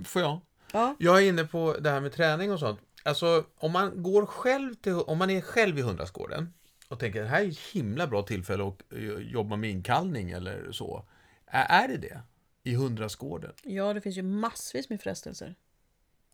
Får 0.04 0.22
jag? 0.22 0.40
Ja, 0.72 0.96
Jag 0.98 1.18
är 1.22 1.28
inne 1.28 1.44
på 1.44 1.76
det 1.80 1.90
här 1.90 2.00
med 2.00 2.12
träning 2.12 2.52
och 2.52 2.58
sånt. 2.58 2.80
Alltså, 3.02 3.44
om 3.56 3.72
man 3.72 4.02
går 4.02 4.26
själv 4.26 4.74
till, 4.74 4.94
om 4.94 5.18
man 5.18 5.30
är 5.30 5.40
själv 5.40 5.78
i 5.78 5.82
hundrastgården 5.82 6.52
och 6.88 7.00
tänker 7.00 7.22
det 7.22 7.28
här 7.28 7.42
är 7.42 7.48
ett 7.48 7.58
himla 7.58 8.06
bra 8.06 8.22
tillfälle 8.22 8.68
att 8.68 8.92
eh, 8.92 9.02
jobba 9.18 9.56
med 9.56 9.70
inkallning 9.70 10.30
eller 10.30 10.72
så. 10.72 11.04
Är, 11.46 11.88
det 11.88 11.96
det? 11.96 12.22
I 12.62 12.74
hundrastgården? 12.74 13.52
ja 13.62 13.92
det 13.94 14.00
finns 14.00 14.16
ju 14.16 14.22
massvis 14.22 14.88
med 14.88 15.00
frestelser. 15.00 15.54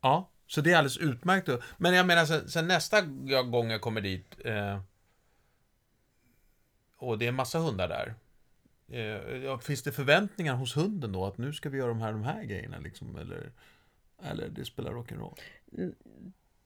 Ja, 0.01 0.31
så 0.47 0.61
det 0.61 0.73
är 0.73 0.77
alldeles 0.77 0.99
utmärkt. 0.99 1.49
Men 1.77 1.95
jag 1.95 2.07
menar, 2.07 2.25
sen, 2.25 2.49
sen 2.49 2.69
nästa 2.69 3.01
gång 3.43 3.71
jag 3.71 3.81
kommer 3.81 4.01
dit 4.01 4.35
eh, 4.45 4.81
och 6.97 7.19
det 7.19 7.25
är 7.25 7.29
en 7.29 7.35
massa 7.35 7.59
hundar 7.59 7.89
där. 7.89 8.15
Eh, 8.89 9.59
finns 9.59 9.83
det 9.83 9.93
förväntningar 9.93 10.55
hos 10.55 10.77
hunden 10.77 11.13
då 11.13 11.27
att 11.27 11.39
nu 11.39 11.53
ska 11.53 11.69
vi 11.69 11.79
göra 11.79 11.89
de 11.89 12.01
här, 12.01 12.13
de 12.13 12.23
här 12.23 12.45
grejerna 12.45 12.79
liksom? 12.79 13.17
Eller, 13.17 13.53
eller 14.23 14.49
det 14.49 14.65
spelar 14.65 14.93
rock'n'roll? 14.93 15.39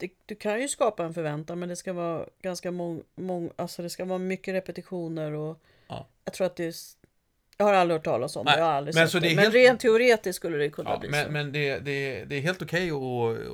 Det, 0.07 0.13
du 0.25 0.35
kan 0.35 0.61
ju 0.61 0.67
skapa 0.67 1.03
en 1.05 1.13
förväntan 1.13 1.59
men 1.59 1.69
det 1.69 1.75
ska 1.75 1.93
vara 1.93 2.25
ganska 2.41 2.71
mång, 2.71 3.03
mång, 3.15 3.49
alltså 3.55 3.81
det 3.81 3.89
ska 3.89 4.05
vara 4.05 4.19
mycket 4.19 4.53
repetitioner 4.53 5.31
och 5.31 5.59
Ja. 5.87 6.07
jag 6.25 6.33
tror 6.33 6.47
att 6.47 6.55
det 6.55 6.65
är, 6.65 6.73
jag 7.57 7.65
har 7.65 7.73
aldrig 7.73 7.95
hört 7.99 8.05
talas 8.05 8.35
om 8.35 8.45
Nej, 8.45 8.55
det, 8.55 8.59
jag 8.59 8.65
har 8.65 8.73
aldrig 8.73 8.95
men 8.95 9.09
sett 9.09 9.21
det. 9.21 9.27
är 9.31 9.35
Men 9.35 9.43
helt- 9.43 9.55
rent 9.55 9.79
teoretiskt 9.79 10.35
skulle 10.35 10.57
det 10.57 10.69
kunna 10.69 10.89
Ja, 10.89 10.97
bli 10.99 11.09
men 11.09 11.25
så. 11.25 11.31
men 11.31 11.51
det, 11.51 11.79
det, 11.79 12.23
det 12.25 12.35
är 12.35 12.41
helt 12.41 12.61
okej 12.61 12.91
att, 12.91 12.97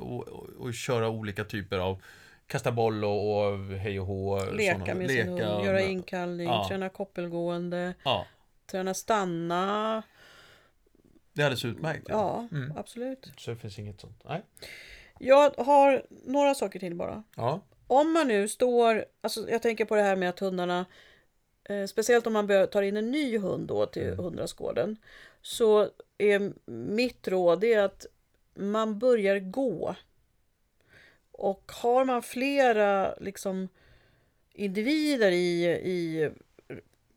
att, 0.02 0.68
att 0.68 0.74
köra 0.74 1.08
olika 1.08 1.44
typer 1.44 1.78
av 1.78 2.02
kasta 2.46 2.72
boll 2.72 3.04
och, 3.04 3.46
och 3.52 3.58
hej 3.66 4.00
och 4.00 4.06
hå. 4.06 4.44
Leka 4.52 4.78
såna- 4.78 4.94
med 4.94 5.10
sin 5.10 5.36
leka 5.36 5.46
hund, 5.48 5.66
göra 5.66 5.80
inkallning, 5.82 6.46
Ja. 6.48 6.66
träna 6.68 6.88
koppelgående, 6.88 7.94
Ja, 8.04 8.26
träna 8.66 8.94
stanna. 8.94 10.02
det 11.32 11.42
är 11.42 11.46
alldeles 11.46 11.64
utmärkt. 11.64 12.06
Ja, 12.08 12.48
Mm. 12.52 12.72
absolut. 12.76 13.32
Så 13.36 13.50
det 13.50 13.56
finns 13.56 13.78
inget 13.78 14.00
sånt. 14.00 14.22
Nej. 14.28 14.42
Jag 15.22 15.50
har 15.58 16.02
några 16.08 16.54
saker 16.54 16.78
till 16.78 16.94
bara. 16.94 17.22
Ja. 17.36 17.60
Om 17.86 18.12
man 18.12 18.28
nu 18.28 18.48
står, 18.48 19.04
alltså 19.20 19.50
jag 19.50 19.62
tänker 19.62 19.84
på 19.84 19.94
det 19.96 20.02
här 20.02 20.16
med 20.16 20.28
att 20.28 20.38
hundarna, 20.40 20.86
eh, 21.64 21.86
speciellt 21.86 22.26
om 22.26 22.32
man 22.32 22.48
tar 22.72 22.82
in 22.82 22.96
en 22.96 23.10
ny 23.10 23.38
hund 23.38 23.68
då 23.68 23.86
till 23.86 24.02
Mm. 24.06 24.18
hundraskåden, 24.18 24.96
så 25.42 25.88
är 26.18 26.52
mitt 26.70 27.28
råd 27.28 27.60
det 27.60 27.74
att 27.74 28.06
man 28.54 28.98
börjar 28.98 29.38
gå. 29.38 29.94
Och 31.32 31.72
har 31.82 32.04
man 32.04 32.22
flera 32.22 33.14
liksom 33.20 33.68
individer 34.52 35.30
i, 35.30 35.64
i 35.66 36.30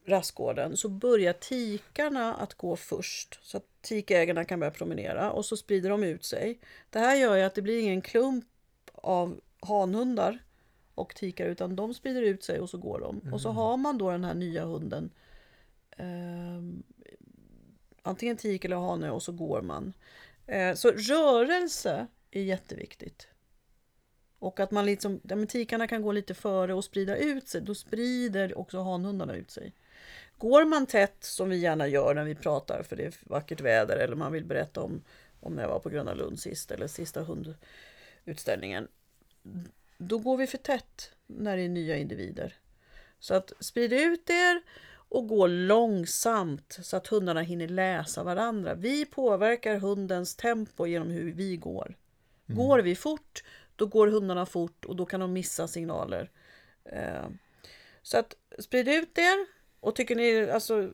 rastgården 0.06 0.78
så 0.78 0.90
börjar 0.90 1.34
tikarna 1.34 2.34
att 2.34 2.54
gå 2.54 2.76
först. 2.76 3.40
Så 3.42 3.58
att 3.58 3.66
tikägarna 3.82 4.46
kan 4.46 4.60
börja 4.60 4.72
promenera 4.72 5.32
och 5.32 5.46
så 5.46 5.58
sprider 5.58 5.90
de 5.90 6.04
ut 6.04 6.26
sig. 6.26 6.60
Det 6.90 7.00
här 7.00 7.16
gör 7.16 7.36
ju 7.36 7.44
att 7.44 7.56
det 7.56 7.62
blir 7.62 7.82
ingen 7.82 8.02
klump 8.02 8.46
av 8.94 9.42
hanhundar 9.60 10.40
och 10.96 11.16
tikar 11.16 11.46
utan 11.46 11.76
de 11.76 11.94
sprider 11.94 12.22
ut 12.22 12.44
sig 12.44 12.60
och 12.60 12.70
så 12.70 12.78
går 12.78 13.00
de. 13.00 13.34
Och 13.34 13.42
så 13.42 13.50
har 13.50 13.78
man 13.78 13.98
då 13.98 14.12
den 14.12 14.24
här 14.24 14.34
nya 14.34 14.66
hunden 14.66 15.10
ehm, 15.98 16.84
antingen 18.02 18.38
tik 18.38 18.66
eller 18.66 18.76
hane 18.76 19.12
och 19.12 19.24
så 19.24 19.32
går 19.32 19.62
man. 19.62 19.94
Eh, 20.48 20.74
så 20.74 20.92
rörelse 20.92 22.08
är 22.32 22.42
jätteviktigt. 22.42 23.28
Och 24.40 24.60
att 24.60 24.72
man 24.72 24.86
liksom, 24.86 25.20
ja, 25.24 25.36
men 25.36 25.48
tikarna 25.48 25.88
kan 25.88 26.02
gå 26.02 26.12
lite 26.12 26.34
före 26.34 26.74
och 26.74 26.84
sprida 26.84 27.18
ut 27.18 27.48
sig, 27.48 27.62
då 27.62 27.76
sprider 27.76 28.58
också 28.58 28.80
hanhundarna 28.80 29.36
ut 29.36 29.52
sig. 29.52 29.74
Går 30.44 30.66
man 30.66 30.86
tätt, 30.86 31.24
som 31.24 31.50
vi 31.50 31.58
gärna 31.58 31.88
gör 31.88 32.14
när 32.14 32.24
vi 32.24 32.36
pratar 32.36 32.84
för 32.84 32.96
det 32.96 33.06
är 33.06 33.14
vackert 33.22 33.62
väder 33.62 33.98
eller 33.98 34.16
man 34.16 34.32
vill 34.32 34.46
berätta 34.46 34.82
om, 34.82 35.04
om 35.40 35.54
när 35.54 35.64
jag 35.64 35.70
var 35.70 35.80
på 35.80 35.90
Gröna 35.90 36.14
Lund 36.14 36.40
sist 36.40 36.72
eller 36.72 36.88
sista 36.88 37.24
hundutställningen. 37.24 38.88
Då 39.98 40.18
går 40.18 40.38
vi 40.38 40.48
för 40.48 40.58
tätt 40.58 41.12
när 41.28 41.58
det 41.58 41.64
är 41.64 41.70
nya 41.70 41.98
individer. 41.98 42.56
Så 43.20 43.34
att 43.34 43.54
sprid 43.60 43.94
ut 43.94 44.30
er 44.30 44.62
och 44.92 45.28
gå 45.28 45.48
långsamt 45.48 46.80
så 46.82 46.98
att 46.98 47.08
hundarna 47.08 47.42
hinner 47.42 47.68
läsa 47.68 48.24
varandra. 48.24 48.74
Vi 48.74 49.06
påverkar 49.06 49.78
hundens 49.78 50.36
tempo 50.36 50.86
genom 50.88 51.10
hur 51.10 51.32
vi 51.32 51.58
går. 51.58 51.96
Går 52.48 52.80
vi 52.80 52.96
fort, 52.96 53.44
då 53.76 53.86
går 53.86 54.08
hundarna 54.08 54.46
fort 54.46 54.86
och 54.86 54.96
då 54.96 55.06
kan 55.06 55.20
de 55.20 55.34
missa 55.34 55.68
signaler. 55.68 56.32
Eh, 56.86 57.26
Så 58.02 58.18
att 58.18 58.36
sprid 58.60 58.88
ut 58.88 59.18
er 59.18 59.63
och 59.84 59.96
tycker 59.96 60.16
ni 60.16 60.50
alltså 60.50 60.90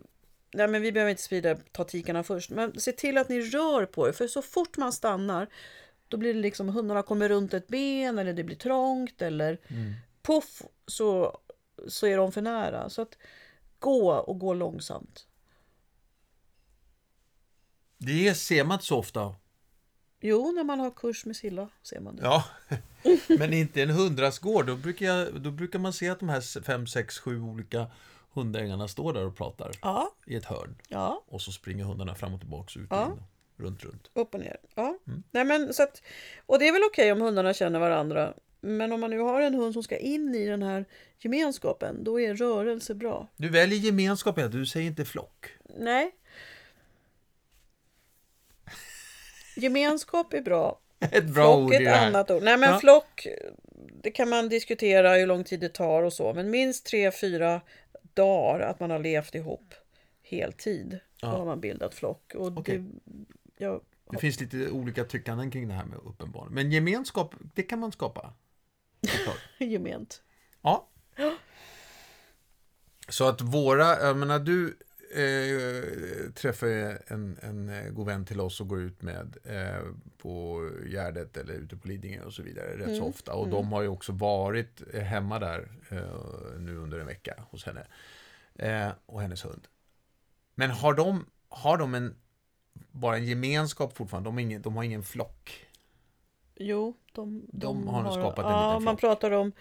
Nej 0.54 0.68
men 0.68 0.82
vi 0.82 0.92
behöver 0.92 1.10
inte 1.10 1.24
sprida 1.24 1.56
ta 1.72 1.84
tikarna 1.84 2.24
först 2.24 2.50
men 2.50 2.80
se 2.80 2.92
till 2.92 3.18
att 3.18 3.30
ni 3.30 3.42
rör 3.42 3.86
på 3.86 4.08
er 4.08 4.12
för 4.12 4.28
så 4.28 4.42
fort 4.42 4.78
man 4.78 4.94
stannar 4.94 5.48
då 6.08 6.18
blir 6.18 6.34
det 6.34 6.40
liksom 6.40 6.70
hundarna 6.70 7.04
kommer 7.04 7.30
runt 7.30 7.54
ett 7.54 7.68
ben 7.68 8.20
eller 8.20 8.34
det 8.34 8.44
blir 8.44 8.56
trångt 8.56 9.22
eller 9.22 9.58
puff 10.22 10.62
så, 10.88 11.40
så 11.88 12.08
är 12.08 12.18
de 12.18 12.32
för 12.32 12.42
nära. 12.42 12.90
Så 12.90 13.02
att 13.02 13.18
gå 13.80 14.14
och 14.14 14.40
gå 14.40 14.54
långsamt. 14.54 15.26
Det 17.98 18.36
ser 18.36 18.64
man 18.64 18.76
inte 18.76 18.86
så 18.86 18.98
ofta. 18.98 19.36
Jo, 20.22 20.52
när 20.52 20.64
man 20.64 20.80
har 20.80 20.92
kurs 20.92 21.26
med 21.26 21.36
Silla 21.36 21.70
ser 21.82 22.00
man 22.00 22.16
det. 22.16 22.24
Ja, 22.24 22.46
men 23.28 23.54
inte 23.54 23.82
en 23.82 23.90
hundrastgård. 23.90 24.68
Då 24.68 24.76
brukar, 24.76 25.06
jag, 25.06 25.42
då 25.42 25.52
brukar 25.52 25.80
man 25.80 25.94
se 25.94 26.10
att 26.10 26.20
de 26.20 26.30
här 26.30 26.62
fem, 26.62 26.88
sex, 26.88 27.20
sju 27.20 27.42
olika 27.42 27.88
hundägarna 28.34 28.88
står 28.88 29.14
där 29.14 29.26
och 29.26 29.38
pratar 29.38 29.72
Ja, 29.82 30.12
i 30.26 30.36
ett 30.36 30.46
hörn. 30.46 30.76
ja, 30.88 31.24
Och 31.28 31.42
så 31.42 31.52
springer 31.52 31.84
hundarna 31.84 32.16
fram 32.16 32.34
och 32.34 32.40
tillbaka 32.40 32.80
ut 32.80 32.88
Ja. 32.90 33.06
och 33.06 33.12
in, 33.12 33.24
runt, 33.58 33.84
runt. 33.84 34.10
upp 34.14 34.34
och 34.34 34.40
ner. 34.40 34.58
Ja. 34.76 34.98
Mm. 35.08 35.24
Nej, 35.32 35.46
men, 35.46 35.74
så 35.74 35.84
att, 35.84 36.02
och 36.46 36.60
det 36.60 36.68
är 36.68 36.72
väl 36.74 36.84
okej 36.84 37.12
om 37.12 37.22
hundarna 37.22 37.54
känner 37.54 37.80
varandra. 37.80 38.34
Men 38.62 38.92
om 38.94 39.00
man 39.00 39.10
nu 39.10 39.20
har 39.20 39.42
en 39.42 39.54
hund 39.54 39.74
som 39.74 39.84
ska 39.84 39.98
in 39.98 40.36
i 40.36 40.46
den 40.48 40.64
här 40.64 40.86
gemenskapen, 41.20 42.04
då 42.04 42.20
är 42.20 42.36
rörelse 42.36 42.96
bra. 42.96 43.28
Du 43.38 43.50
väljer 43.50 43.80
gemenskap, 43.80 44.38
ja. 44.40 44.48
du 44.48 44.66
säger 44.66 44.88
inte 44.88 45.06
flock. 45.06 45.46
Nej. 45.80 46.12
Gemenskap 49.56 50.34
är 50.34 50.42
bra. 50.42 50.80
Ett 51.00 51.26
bra 51.26 51.34
flock 51.44 51.58
ord 51.68 51.74
är 51.74 51.82
ett 51.82 51.88
här. 51.88 52.08
annat 52.08 52.32
ord. 52.32 52.44
Nej 52.44 52.58
men 52.58 52.70
Ja. 52.72 52.80
flock, 52.80 53.28
det 54.04 54.12
kan 54.12 54.30
man 54.30 54.50
diskutera 54.50 55.14
hur 55.16 55.28
lång 55.28 55.44
tid 55.44 55.60
det 55.60 55.70
tar 55.70 56.04
och 56.04 56.14
så. 56.14 56.34
Men 56.34 56.50
minst 56.50 56.86
tre, 56.86 57.12
fyra 57.12 57.62
dagar 58.20 58.60
att 58.68 58.80
man 58.80 58.90
har 58.92 59.00
levt 59.00 59.36
ihop 59.36 59.74
heltid. 60.22 60.90
Då 60.92 61.28
Ja. 61.28 61.28
har 61.28 61.46
man 61.46 61.60
bildat 61.62 61.94
flock. 61.94 62.34
Och 62.36 62.48
Okej. 62.58 62.78
det, 62.78 63.66
ja, 63.66 63.82
Det 64.12 64.18
finns 64.18 64.40
lite 64.40 64.70
olika 64.70 65.04
tyckanden 65.04 65.52
kring 65.52 65.68
det 65.68 65.74
här 65.74 65.86
med 65.86 66.00
uppenbarligen. 66.06 66.54
Men 66.54 66.72
gemenskap, 66.72 67.36
det 67.56 67.64
kan 67.64 67.80
man 67.80 67.92
skapa. 67.92 68.34
gement. 69.60 70.22
Ja. 70.62 70.88
Så 73.10 73.28
att 73.28 73.42
våra, 73.42 74.00
jag 74.00 74.18
menar 74.18 74.40
du 74.40 74.78
eh, 75.12 76.32
träffar 76.32 76.68
en, 77.08 77.38
en 77.42 77.70
eh, 77.70 77.90
god 77.92 78.06
vän 78.06 78.26
till 78.26 78.40
oss 78.42 78.62
och 78.62 78.68
går 78.68 78.82
ut 78.82 79.02
med 79.02 79.38
eh, 79.44 79.84
på 80.18 80.62
Gärdet 80.86 81.38
eller 81.38 81.54
ute 81.54 81.78
på 81.78 81.88
Lidingö 81.88 82.24
och 82.24 82.34
så 82.34 82.44
vidare 82.44 82.78
rätt 82.78 82.98
så 82.98 83.04
ofta. 83.04 83.34
Och 83.34 83.48
de 83.50 83.72
har 83.72 83.82
ju 83.82 83.88
också 83.88 84.12
varit 84.12 84.82
eh, 84.94 85.02
hemma 85.02 85.40
där 85.40 85.68
eh, 85.90 86.60
nu 86.60 86.78
under 86.78 87.00
en 87.00 87.06
vecka 87.06 87.34
hos 87.50 87.66
henne. 87.66 87.88
Eh, 88.56 88.90
och 89.06 89.22
hennes 89.22 89.46
hund. 89.46 89.68
Men 90.56 90.70
har 90.70 90.94
de, 90.94 91.26
har 91.50 91.78
de 91.78 91.96
en, 91.96 92.16
bara 92.92 93.18
en 93.18 93.26
gemenskap 93.26 93.98
fortfarande? 93.98 94.28
De 94.28 94.34
har 94.34 94.42
ingen, 94.42 94.62
de 94.62 94.76
har 94.76 94.84
ingen 94.84 95.04
flock? 95.04 95.66
Jo, 96.56 96.98
de, 97.14 97.46
De 97.52 97.88
har 97.88 98.04
nog 98.04 98.14
skapat 98.14 98.46
en 98.46 98.52
ja, 98.52 98.72
liten 98.74 98.84
Man 98.84 98.98
flock. 98.98 99.00
pratar 99.00 99.32
om 99.32 99.52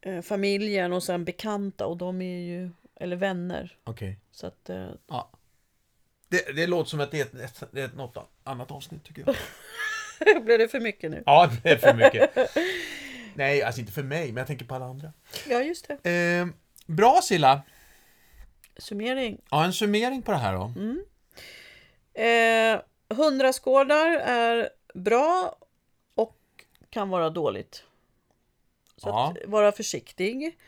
eh, 0.00 0.22
familjen 0.22 0.92
och 0.92 1.02
sen 1.02 1.24
bekanta 1.24 1.86
och 1.86 1.96
de 1.96 2.22
är 2.22 2.38
ju, 2.38 2.70
eller 3.00 3.16
vänner. 3.16 3.76
Okej. 3.84 4.18
Så 4.32 4.46
att, 4.46 4.70
eh, 4.70 4.90
Ja. 5.06 5.30
Det, 6.28 6.56
det 6.56 6.66
låter 6.66 6.90
som 6.90 7.00
att 7.00 7.10
det 7.10 7.20
är, 7.34 7.44
ett, 7.44 7.62
det 7.72 7.80
är 7.80 7.84
ett 7.84 7.96
något 7.96 8.30
annat 8.44 8.70
avsnitt 8.70 9.04
tycker 9.04 9.24
jag. 9.26 10.44
blev 10.44 10.58
det 10.58 10.68
för 10.68 10.80
mycket 10.80 11.10
nu? 11.10 11.22
Ja, 11.26 11.50
det 11.62 11.70
är 11.70 11.76
för 11.76 11.94
mycket. 11.94 12.48
Nej, 13.34 13.62
alltså 13.62 13.80
inte 13.80 13.92
för 13.92 14.02
mig, 14.02 14.26
men 14.26 14.36
jag 14.36 14.46
tänker 14.46 14.64
på 14.64 14.74
alla 14.74 14.84
andra. 14.84 15.12
Ja, 15.48 15.60
just 15.62 15.88
det. 16.02 16.10
Eh, 16.10 16.46
bra 16.86 17.20
Silla! 17.22 17.62
Summering. 18.78 19.40
Ja, 19.50 19.64
en 19.64 19.72
summering 19.72 20.22
på 20.22 20.32
det 20.32 20.38
här 20.38 20.52
då. 20.52 20.72
Eh, 22.22 22.80
hundraskådar 23.16 24.06
är 24.18 24.68
bra 24.94 25.56
och 26.14 26.36
kan 26.90 27.08
vara 27.08 27.30
dåligt. 27.30 27.84
Så 28.96 29.08
Ja. 29.08 29.34
att 29.42 29.48
vara 29.50 29.72
försiktig. 29.72 30.58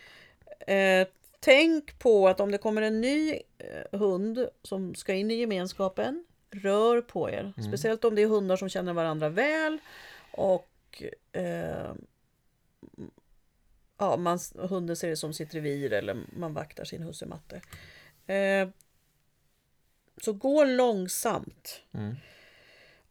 Eh, 0.66 1.06
tänk 1.40 1.98
på 1.98 2.28
att 2.28 2.40
om 2.40 2.50
det 2.50 2.58
kommer 2.58 2.82
en 2.82 3.00
ny 3.00 3.40
eh, 3.58 3.98
hund 3.98 4.48
som 4.62 4.94
ska 4.94 5.14
in 5.14 5.30
i 5.30 5.34
gemenskapen, 5.34 6.24
rör 6.50 7.00
på 7.00 7.30
er. 7.30 7.52
Speciellt 7.68 8.04
om 8.04 8.14
det 8.14 8.22
är 8.22 8.26
hundar 8.26 8.56
som 8.56 8.68
känner 8.68 8.92
varandra 8.92 9.28
väl 9.28 9.78
och 10.32 11.02
eh, 11.32 11.92
ja, 13.98 14.16
man, 14.16 14.38
hunden 14.54 14.96
ser 14.96 15.08
det 15.08 15.16
som 15.16 15.32
sitt 15.32 15.54
revir 15.54 15.92
eller 15.92 16.16
man 16.36 16.54
vaktar 16.54 16.84
sin 16.84 17.02
hussematte. 17.02 17.60
Eh, 18.26 18.68
så 20.22 20.32
gå 20.32 20.64
långsamt. 20.64 21.82
Mm. 21.92 22.16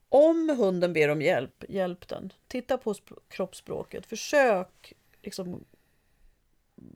Om 0.09 0.49
hunden 0.49 0.93
ber 0.93 1.09
om 1.09 1.21
hjälp, 1.21 1.63
hjälp 1.69 2.07
den. 2.07 2.33
Titta 2.47 2.77
på 2.77 2.93
sp- 2.93 3.19
kroppsspråket. 3.27 4.05
Försök 4.05 4.93
liksom 5.21 5.65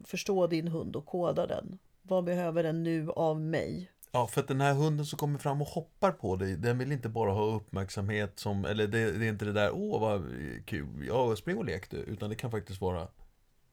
förstå 0.06 0.48
din 0.48 0.68
hund 0.68 0.96
och 0.96 1.06
koda 1.06 1.48
den. 1.48 1.80
Vad 2.02 2.24
behöver 2.24 2.64
den 2.64 2.84
nu 2.84 3.10
av 3.10 3.42
mig? 3.42 3.90
Ja, 4.12 4.28
för 4.28 4.42
att 4.42 4.48
den 4.48 4.62
här 4.62 4.74
hunden 4.74 5.06
som 5.06 5.18
kommer 5.20 5.40
fram 5.40 5.62
och 5.62 5.68
hoppar 5.68 6.12
på 6.12 6.36
dig, 6.36 6.56
den 6.56 6.78
vill 6.78 6.92
inte 6.92 7.10
bara 7.10 7.32
ha 7.32 7.56
uppmärksamhet 7.56 8.40
som, 8.40 8.66
eller 8.66 8.88
det, 8.88 9.12
det 9.12 9.26
är 9.26 9.30
inte 9.30 9.46
det 9.46 9.52
där, 9.52 9.72
åh 9.74 10.02
vad 10.02 10.24
kul, 10.66 11.06
ja, 11.08 11.36
spring 11.36 11.58
och 11.58 11.66
lek 11.66 11.90
du, 11.90 11.98
utan 11.98 12.30
det 12.30 12.36
kan 12.36 12.52
faktiskt 12.52 12.82
vara, 12.82 13.08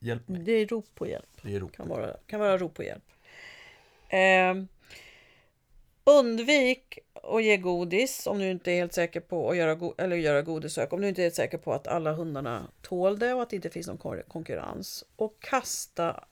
hjälp 0.00 0.28
mig, 0.28 0.42
Det 0.42 0.52
är 0.52 0.66
rop 0.66 0.94
på 0.94 1.06
hjälp. 1.06 1.28
det 1.42 1.54
är 1.54 1.60
rop. 1.60 1.72
Kan 1.72 1.88
vara, 1.88 2.16
kan 2.26 2.40
vara 2.40 2.58
rop 2.58 2.74
på 2.74 2.82
hjälp. 2.82 3.04
Eh, 4.08 4.64
undvik 6.18 6.98
och 7.14 7.42
ge 7.42 7.56
godis 7.56 8.26
om 8.26 8.38
du 8.38 8.50
inte 8.50 8.72
är 8.72 8.76
helt 8.76 8.92
säker 8.92 9.20
på 9.20 9.50
att 9.50 9.56
göra, 9.56 9.74
go- 9.74 9.94
eller 9.98 10.16
göra 10.16 10.42
godissök. 10.42 10.92
Om 10.92 11.00
du 11.00 11.08
inte 11.08 11.20
är 11.20 11.24
helt 11.24 11.34
säker 11.34 11.58
på 11.58 11.72
att 11.72 11.86
alla 11.86 12.12
hundarna 12.12 12.66
tål 12.82 13.18
det 13.18 13.34
och 13.34 13.42
att 13.42 13.50
det 13.50 13.56
inte 13.56 13.70
finns 13.70 13.86
någon 13.86 13.98
kon- 13.98 14.22
konkurrens. 14.28 15.04
Och 15.16 15.42
kasta 15.42 16.24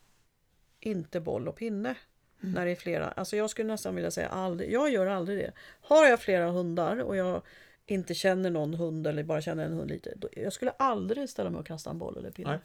inte 0.80 1.20
boll 1.20 1.48
och 1.48 1.56
pinne. 1.56 1.94
När 2.40 2.64
det 2.66 2.70
är 2.70 2.76
flera. 2.76 3.08
Alltså 3.08 3.36
jag 3.36 3.50
skulle 3.50 3.68
nästan 3.72 3.94
vilja 3.94 4.10
säga 4.10 4.28
aldrig. 4.28 4.72
Jag 4.72 4.90
gör 4.90 5.06
aldrig 5.06 5.38
det. 5.38 5.52
Har 5.80 6.06
jag 6.06 6.20
flera 6.20 6.50
hundar 6.50 7.02
och 7.02 7.16
jag 7.16 7.42
inte 7.86 8.14
känner 8.14 8.50
någon 8.50 8.74
hund 8.74 9.06
eller 9.06 9.22
bara 9.22 9.40
känner 9.40 9.64
en 9.64 9.72
hund 9.72 9.90
lite. 9.90 10.14
Då, 10.16 10.28
jag 10.32 10.52
skulle 10.52 10.70
aldrig 10.70 11.28
ställa 11.28 11.50
mig 11.50 11.58
och 11.60 11.66
kasta 11.66 11.90
en 11.90 11.98
boll 11.98 12.16
eller 12.18 12.30
pinne. 12.30 12.50
Nej. 12.50 12.58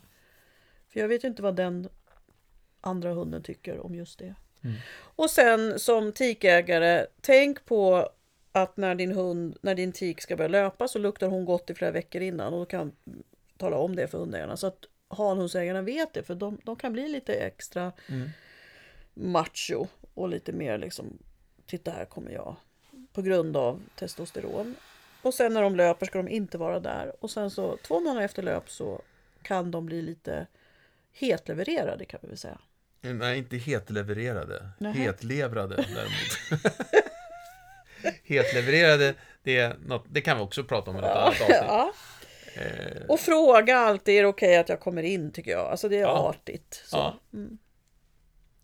För 0.89 0.99
jag 0.99 1.07
vet 1.07 1.23
ju 1.23 1.27
inte 1.27 1.41
vad 1.41 1.55
den 1.55 1.89
andra 2.81 3.13
hunden 3.13 3.43
tycker 3.43 3.79
om 3.79 3.95
just 3.95 4.19
det. 4.19 4.35
Och 5.15 5.29
sen 5.29 5.79
som 5.79 6.11
tikägare, 6.11 7.05
tänk 7.21 7.65
på 7.65 8.09
att 8.51 8.77
när 8.77 8.95
din 8.95 9.11
hund, 9.11 9.57
när 9.61 9.75
din 9.75 9.91
tik 9.91 10.21
ska 10.21 10.35
börja 10.35 10.47
löpa 10.47 10.87
så 10.87 10.99
luktar 10.99 11.27
hon 11.27 11.45
gott 11.45 11.69
i 11.69 11.73
flera 11.73 11.91
veckor 11.91 12.21
innan 12.21 12.53
och 12.53 12.59
då 12.59 12.65
kan 12.65 12.91
tala 13.57 13.77
om 13.77 13.95
det 13.95 14.07
för 14.07 14.17
hundägarna. 14.17 14.57
Så 14.57 14.67
att 14.67 14.85
hanhundsägarna 15.07 15.81
vet 15.81 16.13
det 16.13 16.23
för 16.23 16.35
de, 16.35 16.57
de 16.63 16.75
kan 16.75 16.93
bli 16.93 17.07
lite 17.07 17.33
extra 17.33 17.91
macho 19.13 19.87
och 20.13 20.29
lite 20.29 20.51
mer 20.51 20.77
liksom 20.77 21.17
titta 21.65 21.91
här 21.91 22.05
kommer 22.05 22.31
jag. 22.31 22.55
På 23.13 23.21
grund 23.21 23.57
av 23.57 23.81
testosteron. 23.95 24.75
Och 25.21 25.33
sen 25.33 25.53
när 25.53 25.61
de 25.61 25.75
löper 25.75 26.05
ska 26.05 26.17
de 26.17 26.27
inte 26.27 26.57
vara 26.57 26.79
där. 26.79 27.13
Och 27.19 27.31
sen 27.31 27.51
så 27.51 27.77
två 27.77 27.99
månader 27.99 28.25
efter 28.25 28.43
löp 28.43 28.69
så 28.69 29.01
kan 29.41 29.71
de 29.71 29.85
bli 29.85 30.01
lite 30.01 30.47
hetlevererade 31.11 32.05
kan 32.05 32.19
vi 32.23 32.27
väl 32.27 32.37
säga. 32.37 32.59
Nej, 33.03 33.37
inte 33.37 33.57
hetlevererade. 33.57 34.69
Nähä. 34.77 34.93
Hetlevrade 34.99 35.75
däremot. 35.95 36.63
hetlevererade, 38.23 39.13
det, 39.43 39.57
är 39.57 39.75
något, 39.85 40.05
det 40.09 40.21
kan 40.21 40.37
vi 40.37 40.43
också 40.43 40.63
prata 40.63 40.91
om 40.91 40.97
i 40.97 41.01
något 41.01 41.09
annat 41.09 41.27
avsnitt. 41.41 41.49
Ja. 41.67 41.93
Eh, 42.55 43.01
Och 43.07 43.19
fråga 43.19 43.77
alltid, 43.77 44.15
är 44.15 44.21
det 44.21 44.27
okej 44.27 44.57
att 44.57 44.69
jag 44.69 44.79
kommer 44.79 45.03
in 45.03 45.31
tycker 45.31 45.51
jag. 45.51 45.71
Alltså 45.71 45.89
det 45.89 45.97
är 45.97 46.01
Ja. 46.01 46.29
artigt. 46.29 46.83
Ja. 46.91 47.19
Mm. 47.33 47.57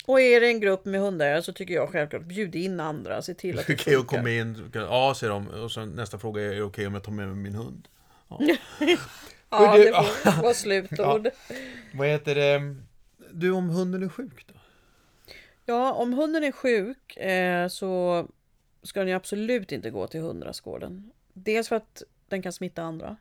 Och 0.06 0.22
är 0.22 0.42
det 0.42 0.48
en 0.48 0.60
grupp 0.60 0.86
med 0.86 1.02
hundägare 1.02 1.42
så 1.44 1.54
tycker 1.54 1.74
jag 1.74 1.90
självklart 1.90 2.24
bjud 2.24 2.56
in 2.56 2.80
andra. 2.80 3.22
Se 3.22 3.34
till 3.34 3.60
att 3.60 3.68
det 3.68 3.74
okej 3.74 3.96
att 3.96 4.08
komma 4.08 4.30
in. 4.30 4.72
Ja, 4.74 5.14
säger 5.18 5.34
de. 5.34 5.48
Och 5.48 5.72
sen 5.72 5.90
nästa 5.90 6.20
fråga 6.20 6.42
är, 6.42 6.56
det 6.56 6.62
okej 6.62 6.88
om 6.88 6.94
jag 6.94 7.04
tar 7.04 7.12
med 7.12 7.28
mig 7.28 7.36
min 7.36 7.56
hund? 7.56 7.88
Ja, 8.30 8.38
du- 9.78 9.84
det 9.84 10.42
vara 10.42 10.54
slutord. 10.54 11.30
Vad 11.94 12.08
heter 12.08 12.36
det? 12.36 12.76
Du, 13.32 13.52
om 13.52 13.70
hunden 13.70 14.04
är 14.04 14.10
sjuk 14.10 14.46
då? 14.48 14.54
Ja, 15.66 15.94
om 15.94 16.14
hunden 16.14 16.44
är 16.44 16.52
sjuk 16.52 17.18
eh, 17.18 17.68
så 17.68 18.28
ska 18.84 19.00
den 19.00 19.10
ju 19.10 19.16
absolut 19.16 19.72
inte 19.72 19.90
gå 19.90 20.08
till 20.08 20.22
hundrastgården. 20.22 21.12
Dels 21.34 21.70
för 21.70 21.76
att 21.76 22.04
den 22.28 22.42
kan 22.42 22.54
smitta 22.54 22.84
andra. 22.84 23.18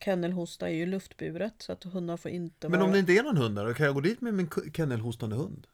Kennelhosta 0.00 0.68
är 0.68 0.74
ju 0.74 0.86
luftburet 0.86 1.54
så 1.58 1.72
att 1.72 1.84
hundar 1.84 2.16
får 2.16 2.30
inte 2.30 2.68
Men 2.68 2.80
vara... 2.80 2.86
om 2.88 2.92
det 2.92 2.98
inte 2.98 3.12
är 3.12 3.22
någon 3.22 3.36
hund 3.36 3.56
där, 3.56 3.74
kan 3.74 3.86
jag 3.86 3.94
gå 3.94 4.00
dit 4.00 4.20
med 4.20 4.34
min 4.34 4.50
kennelhostande 4.74 5.36
hund? 5.36 5.66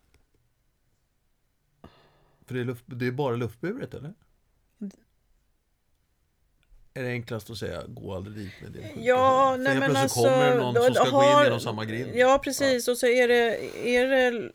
För 2.46 2.54
det 2.54 2.60
är, 2.60 2.64
luft, 2.64 2.84
det 2.86 3.06
är 3.06 3.12
bara 3.12 3.36
luftburet, 3.36 3.94
eller? 3.94 4.14
Är 6.94 7.02
det 7.02 7.08
enklast 7.08 7.50
att 7.50 7.56
säga, 7.58 7.82
gå 7.88 8.14
aldrig 8.14 8.36
dit 8.36 8.52
med 8.62 8.72
din 8.72 8.82
sjuka 8.82 9.00
Ja, 9.00 9.56
nej 9.58 9.78
men 9.78 9.96
alltså... 9.96 10.22
kommer 10.22 10.50
det 10.50 10.56
någon 10.56 10.74
som 10.74 10.84
då 10.84 10.94
ska 10.94 11.04
gå 11.10 11.16
har- 11.16 11.38
in 11.40 11.44
genom 11.44 11.60
samma 11.60 11.84
grind. 11.84 12.10
Ja, 12.14 12.40
precis. 12.44 12.88
Och 12.88 12.98
så 12.98 13.06
är 13.06 13.28
det, 13.28 13.64
är 13.88 14.06
det... 14.06 14.50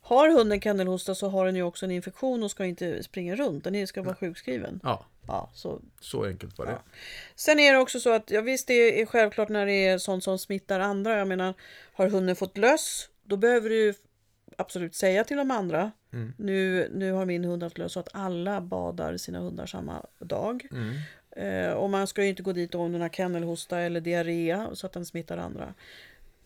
Har 0.00 0.28
hunden 0.28 0.60
kennelhosta 0.60 1.14
så 1.14 1.28
har 1.28 1.46
den 1.46 1.56
ju 1.56 1.62
också 1.62 1.84
en 1.86 1.90
infektion 1.90 2.42
och 2.42 2.50
ska 2.50 2.64
inte 2.64 3.02
springa 3.02 3.36
runt. 3.36 3.64
Den 3.64 3.86
ska 3.86 4.02
vara 4.02 4.14
sjukskriven. 4.14 4.80
Ja, 4.82 5.06
Ja, 5.26 5.50
så. 5.54 5.80
så 6.00 6.24
enkelt 6.24 6.58
var 6.58 6.66
det. 6.66 6.72
Ja. 6.72 6.82
Sen 7.34 7.58
är 7.60 7.72
det 7.72 7.78
också 7.78 8.00
så 8.00 8.10
att, 8.10 8.30
ja 8.30 8.40
visst 8.40 8.66
det 8.66 9.00
är 9.00 9.06
självklart 9.06 9.48
när 9.48 9.66
det 9.66 9.86
är 9.86 9.98
sånt 9.98 10.24
som 10.24 10.38
smittar 10.38 10.80
andra. 10.80 11.18
Jag 11.18 11.28
menar, 11.28 11.54
har 11.92 12.08
hunden 12.08 12.36
fått 12.36 12.58
löss, 12.58 13.08
då 13.24 13.36
behöver 13.36 13.68
du 13.68 13.76
ju 13.76 13.94
absolut 14.58 14.94
säga 14.94 15.24
till 15.24 15.36
de 15.36 15.50
andra. 15.50 15.90
Mm. 16.12 16.32
Nu, 16.38 16.88
nu 16.94 17.12
har 17.12 17.24
min 17.24 17.44
hund 17.44 17.62
haft 17.62 17.78
löss 17.78 17.92
så 17.92 18.00
att 18.00 18.08
alla 18.12 18.60
badar 18.60 19.16
sina 19.16 19.38
hundar 19.40 19.66
samma 19.66 20.06
dag. 20.18 20.66
Mm. 20.72 20.94
Eh, 21.36 21.72
och 21.72 21.90
man 21.90 22.06
ska 22.06 22.22
ju 22.22 22.28
inte 22.28 22.42
gå 22.42 22.52
dit 22.52 22.74
om 22.74 22.92
den 22.92 23.00
har 23.00 23.08
kennelhosta 23.08 23.80
eller 23.80 24.00
diarré 24.00 24.66
så 24.72 24.86
att 24.86 24.92
den 24.92 25.06
smittar 25.06 25.36
andra. 25.36 25.74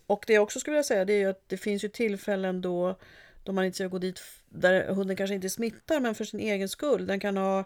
Och 0.06 0.24
det 0.26 0.32
jag 0.32 0.42
också 0.42 0.60
skulle 0.60 0.74
vilja 0.74 0.84
säga 0.84 1.04
det 1.04 1.12
är 1.12 1.18
ju 1.18 1.30
att 1.30 1.48
det 1.48 1.56
finns 1.56 1.84
ju 1.84 1.88
tillfällen 1.88 2.60
då, 2.60 2.98
då 3.44 3.52
man 3.52 3.64
inte 3.64 3.76
ska 3.76 3.86
gå 3.86 3.98
dit 3.98 4.20
där 4.48 4.88
hunden 4.88 5.16
kanske 5.16 5.34
inte 5.34 5.50
smittar 5.50 6.00
men 6.00 6.14
för 6.14 6.24
sin 6.24 6.40
egen 6.40 6.68
skull. 6.68 7.06
Den 7.06 7.20
kan 7.20 7.36
ha 7.36 7.64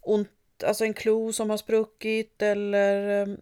ont, 0.00 0.30
alltså 0.64 0.84
en 0.84 0.94
klo 0.94 1.32
som 1.32 1.50
har 1.50 1.56
spruckit 1.56 2.42
eller 2.42 3.22
eh, 3.22 3.34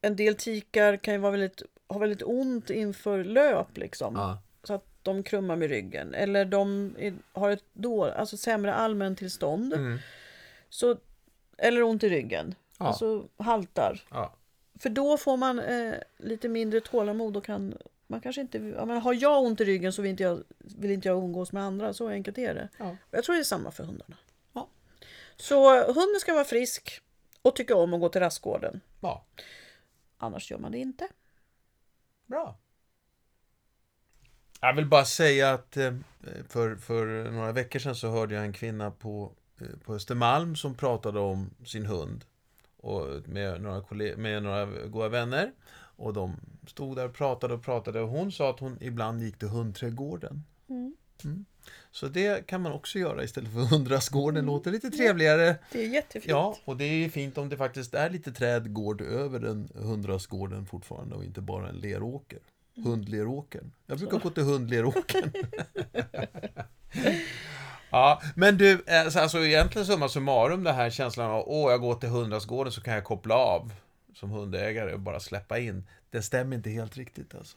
en 0.00 0.16
del 0.16 0.34
tikar 0.34 0.96
kan 0.96 1.14
ju 1.14 1.20
vara 1.20 1.32
väldigt, 1.32 1.62
ha 1.88 1.98
väldigt 1.98 2.22
ont 2.22 2.70
inför 2.70 3.24
löp 3.24 3.76
liksom. 3.76 4.14
Ja. 4.16 4.42
Så 4.62 4.74
att 4.74 4.84
de 5.02 5.22
krummar 5.22 5.56
med 5.56 5.68
ryggen. 5.68 6.14
Eller 6.14 6.44
de 6.44 6.94
är, 6.98 7.14
har 7.32 7.50
ett 7.50 7.64
då, 7.72 8.04
alltså 8.04 8.36
sämre 8.36 8.74
allmäntillstånd. 8.74 9.74
Mm. 9.74 9.98
Så, 10.68 10.96
eller 11.58 11.82
ont 11.82 12.02
i 12.02 12.08
ryggen. 12.08 12.54
Ja. 12.78 12.86
Alltså 12.86 13.28
haltar. 13.36 14.02
Ja. 14.10 14.34
För 14.78 14.88
då 14.90 15.16
får 15.16 15.36
man 15.36 15.58
eh, 15.58 15.94
lite 16.16 16.48
mindre 16.48 16.80
tålamod 16.80 17.36
och 17.36 17.44
kan 17.44 17.74
man 18.06 18.20
kanske 18.20 18.40
inte, 18.40 18.58
ja, 18.58 18.84
men 18.84 19.00
har 19.00 19.14
jag 19.14 19.42
ont 19.42 19.60
i 19.60 19.64
ryggen 19.64 19.92
så 19.92 20.02
vill 20.02 20.10
inte 20.10 20.22
jag, 20.22 20.42
vill 20.58 20.90
inte 20.90 21.08
jag 21.08 21.24
umgås 21.24 21.52
med 21.52 21.62
andra. 21.62 21.92
Så 21.92 22.08
enkelt 22.08 22.38
är 22.38 22.54
det. 22.54 22.68
Ja. 22.78 22.96
Jag 23.10 23.24
tror 23.24 23.34
det 23.34 23.40
är 23.40 23.44
samma 23.44 23.70
för 23.70 23.84
hundarna. 23.84 24.16
Ja. 24.52 24.68
Så 25.36 25.84
hunden 25.86 26.20
ska 26.20 26.34
vara 26.34 26.44
frisk 26.44 27.00
och 27.42 27.56
tycka 27.56 27.76
om 27.76 27.94
att 27.94 28.00
gå 28.00 28.08
till 28.08 28.20
rastgården. 28.20 28.80
ja. 29.00 29.24
Annars 30.20 30.50
gör 30.50 30.58
man 30.58 30.72
det 30.72 30.78
inte. 30.78 31.08
Bra. 32.26 32.58
Jag 34.60 34.74
vill 34.74 34.86
bara 34.86 35.04
säga 35.04 35.52
att 35.52 35.76
eh, 35.76 35.94
för, 36.48 36.76
för 36.76 37.30
några 37.30 37.52
veckor 37.52 37.78
sedan 37.78 37.94
så 37.94 38.08
hörde 38.08 38.34
jag 38.34 38.44
en 38.44 38.52
kvinna 38.52 38.90
på, 38.90 39.32
på 39.84 39.94
Östermalm 39.94 40.56
som 40.56 40.74
pratade 40.74 41.18
om 41.18 41.50
sin 41.64 41.86
hund. 41.86 42.24
Och 42.76 43.28
med, 43.28 43.62
några 43.62 43.82
med 44.16 44.42
några 44.42 44.66
goda 44.66 45.08
vänner. 45.08 45.52
Och 45.96 46.12
de 46.12 46.36
stod 46.66 46.96
där 46.96 47.04
och 47.04 47.14
pratade 47.14 47.54
och 47.54 47.62
pratade. 47.62 48.00
Och 48.00 48.08
hon 48.08 48.32
sa 48.32 48.50
att 48.50 48.60
hon 48.60 48.78
ibland 48.80 49.22
gick 49.22 49.38
till 49.38 49.48
hundträdgården. 49.48 50.44
Mm. 50.68 50.96
Mm. 51.24 51.44
Så 51.90 52.08
det 52.08 52.46
kan 52.46 52.62
man 52.62 52.72
också 52.72 52.98
göra 52.98 53.24
istället 53.24 53.52
för 53.52 53.60
hundrastgården. 53.60 54.46
Låter 54.46 54.70
lite 54.70 54.90
trevligare. 54.90 55.56
Det 55.72 55.84
är 55.84 55.88
jättefint. 55.88 56.30
Ja, 56.30 56.56
och 56.64 56.76
det 56.76 56.84
är 56.84 57.08
fint 57.08 57.38
om 57.38 57.48
det 57.48 57.56
faktiskt 57.56 57.94
är 57.94 58.10
lite 58.10 58.32
trädgård 58.32 59.00
över 59.00 59.40
den 59.40 59.68
hundrastgården 59.74 60.66
fortfarande 60.66 61.14
och 61.14 61.24
inte 61.24 61.40
bara 61.40 61.68
en 61.68 61.76
leråker. 61.76 62.38
Hundleråkern. 62.84 63.72
Jag 63.86 63.98
brukar 63.98 64.18
gå 64.18 64.30
till 64.30 64.42
hundleråkern. 64.42 65.32
ja, 67.90 68.22
men 68.36 68.58
du, 68.58 68.84
alltså 68.88 69.18
alltså 69.18 69.38
egentligen 69.38 69.86
summa 69.86 70.08
summarum 70.08 70.64
det 70.64 70.72
här 70.72 70.90
känslan 70.90 71.30
av 71.30 71.44
åh, 71.46 71.70
jag 71.70 71.80
går 71.80 71.94
till 71.94 72.08
hundrastgården 72.08 72.72
så 72.72 72.80
kan 72.80 72.94
jag 72.94 73.04
koppla 73.04 73.34
av 73.34 73.72
som 74.14 74.30
hundägare 74.30 74.92
och 74.92 75.00
bara 75.00 75.20
släppa 75.20 75.58
in. 75.58 75.88
Det 76.10 76.22
stämmer 76.22 76.56
inte 76.56 76.70
helt 76.70 76.96
riktigt 76.96 77.34
alltså. 77.34 77.56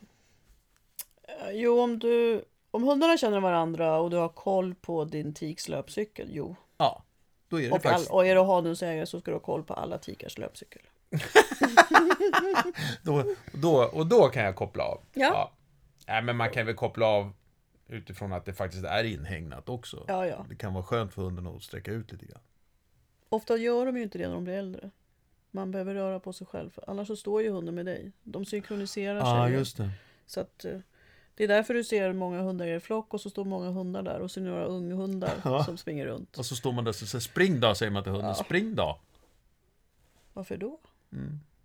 Jo, 1.51 1.79
om, 1.79 1.99
du, 1.99 2.45
om 2.71 2.83
hundarna 2.83 3.17
känner 3.17 3.39
varandra 3.39 3.99
och 3.99 4.09
du 4.09 4.17
har 4.17 4.29
koll 4.29 4.75
på 4.75 5.05
din 5.05 5.33
tiks 5.33 5.69
löpcykel, 5.69 6.27
jo. 6.31 6.55
Ja, 6.77 7.03
då 7.49 7.61
är 7.61 7.63
det 7.63 7.71
Och, 7.71 7.75
all, 7.75 7.81
faktiskt... 7.81 8.11
och 8.11 8.25
är 8.25 8.35
du 8.35 8.41
hanhundsägare 8.41 9.05
så 9.05 9.19
ska 9.19 9.31
du 9.31 9.35
ha 9.35 9.41
koll 9.41 9.63
på 9.63 9.73
alla 9.73 9.97
tikars 9.97 10.37
löpcykel. 10.37 10.81
Då, 13.03 13.23
då, 13.53 13.83
och 13.83 14.07
då 14.07 14.27
kan 14.27 14.43
jag 14.43 14.55
koppla 14.55 14.83
av. 14.83 15.01
Ja. 15.13 15.51
Nej, 16.07 16.21
men 16.21 16.37
man 16.37 16.49
kan 16.49 16.65
väl 16.65 16.75
koppla 16.75 17.05
av 17.05 17.33
utifrån 17.91 18.33
att 18.33 18.45
det 18.45 18.53
faktiskt 18.53 18.83
är 18.83 19.03
inhägnat 19.03 19.69
också. 19.69 20.05
Ja, 20.07 20.27
ja. 20.27 20.45
Det 20.49 20.55
kan 20.55 20.73
vara 20.73 20.83
skönt 20.83 21.13
för 21.13 21.21
hunden 21.21 21.47
att 21.47 21.63
sträcka 21.63 21.91
ut 21.91 22.11
lite 22.11 22.25
grann. 22.25 22.41
Ofta 23.29 23.57
gör 23.57 23.85
de 23.85 23.97
ju 23.97 24.03
inte 24.03 24.17
det 24.17 24.27
när 24.27 24.33
de 24.35 24.43
blir 24.43 24.53
äldre. 24.53 24.91
Man 25.51 25.71
behöver 25.71 25.93
röra 25.93 26.19
på 26.19 26.33
sig 26.33 26.47
själv. 26.47 26.79
Annars 26.87 27.07
så 27.07 27.15
står 27.15 27.41
ju 27.41 27.49
hunden 27.49 27.75
med 27.75 27.85
dig. 27.85 28.11
De 28.23 28.45
synkroniserar 28.45 29.47
sig. 29.47 29.57
ju. 29.57 29.85
det. 29.87 29.91
Så 30.25 30.39
att, 30.39 30.65
eh, 30.65 30.79
det 31.35 31.43
är 31.43 31.47
därför 31.47 31.73
du 31.73 31.83
ser 31.83 32.13
många 32.13 32.41
hundar 32.41 32.67
i 32.67 32.79
flock 32.79 33.13
och 33.13 33.21
så 33.21 33.29
står 33.29 33.45
många 33.45 33.69
hundar 33.69 34.03
där 34.03 34.19
och 34.19 34.31
så 34.31 34.39
är 34.39 34.43
det 34.43 34.49
några 34.49 34.65
unghundar 34.65 35.33
Ja. 35.43 35.63
som 35.63 35.77
springer 35.77 36.05
runt. 36.05 36.37
Och 36.37 36.45
så 36.45 36.55
står 36.55 36.71
man 36.71 36.83
där 36.83 36.89
och 36.89 36.95
säger 36.95 37.19
spring 37.19 37.59
då, 37.59 37.75
säger 37.75 37.91
man 37.91 38.03
till 38.03 38.11
hunden. 38.11 38.27
Ja. 38.37 38.43
Spring 38.43 38.75
då. 38.75 38.99
Varför 40.33 40.57
då? 40.57 40.79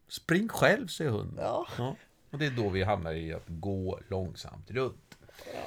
Spring 0.09 0.49
själv, 0.49 0.87
säger 0.89 1.11
hunden. 1.11 1.45
Ja. 1.45 1.67
Ja. 1.79 1.97
Och 2.31 2.39
det 2.39 2.47
är 2.47 2.51
då 2.51 2.69
vi 2.69 2.83
hamnar 2.83 3.13
i 3.13 3.33
att 3.33 3.45
gå 3.47 4.01
långsamt 4.09 4.71
runt. 4.71 5.19
Ja. 5.55 5.61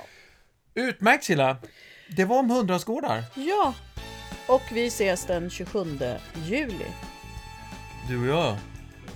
Utmärkt 0.73 1.23
Silla! 1.23 1.57
Det 2.09 2.25
var 2.25 2.39
om 2.39 2.49
hundrastgårdar. 2.49 3.23
ja. 3.35 3.73
Och 4.47 4.61
vi 4.71 4.87
ses 4.87 5.25
den 5.25 5.49
27 5.49 5.99
juli. 6.45 6.85
Du 8.07 8.19
och 8.31 8.37
jag. 8.39 8.57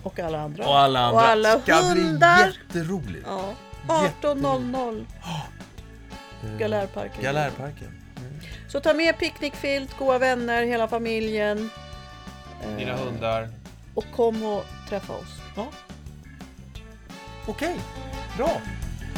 Och 0.04 0.20
alla 0.20 0.42
andra. 0.42 0.68
Och 0.68 0.80
alla 0.80 1.00
andra. 1.00 1.22
Och 1.22 1.28
alla 1.28 1.60
ska 1.60 1.76
hundar. 1.76 2.44
bli 2.46 2.54
jätteroligt. 2.68 3.26
Ja. 3.28 3.54
18.00. 3.88 5.06
Galärparken. 6.60 7.24
Galärparken. 7.24 8.00
Så 8.70 8.80
ta 8.80 8.94
med 8.94 9.18
picknickfilt, 9.18 9.98
goda 9.98 10.18
vänner, 10.18 10.64
hela 10.64 10.88
familjen. 10.88 11.70
Eh, 12.64 12.78
Dina 12.78 12.96
hundar. 12.96 13.50
Och 13.96 14.06
kom 14.16 14.44
och 14.44 14.66
träffa 14.90 15.14
oss. 15.14 15.40
Ja. 15.56 15.68
Okej, 17.48 17.76
bra. 18.38 18.62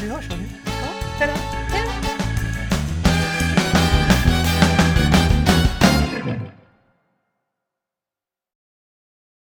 Vi 0.02 0.10
hörs 0.10 0.30
hörni. 0.30 0.48
Ja, 0.66 0.72
hej 1.20 1.28
då. 1.28 1.85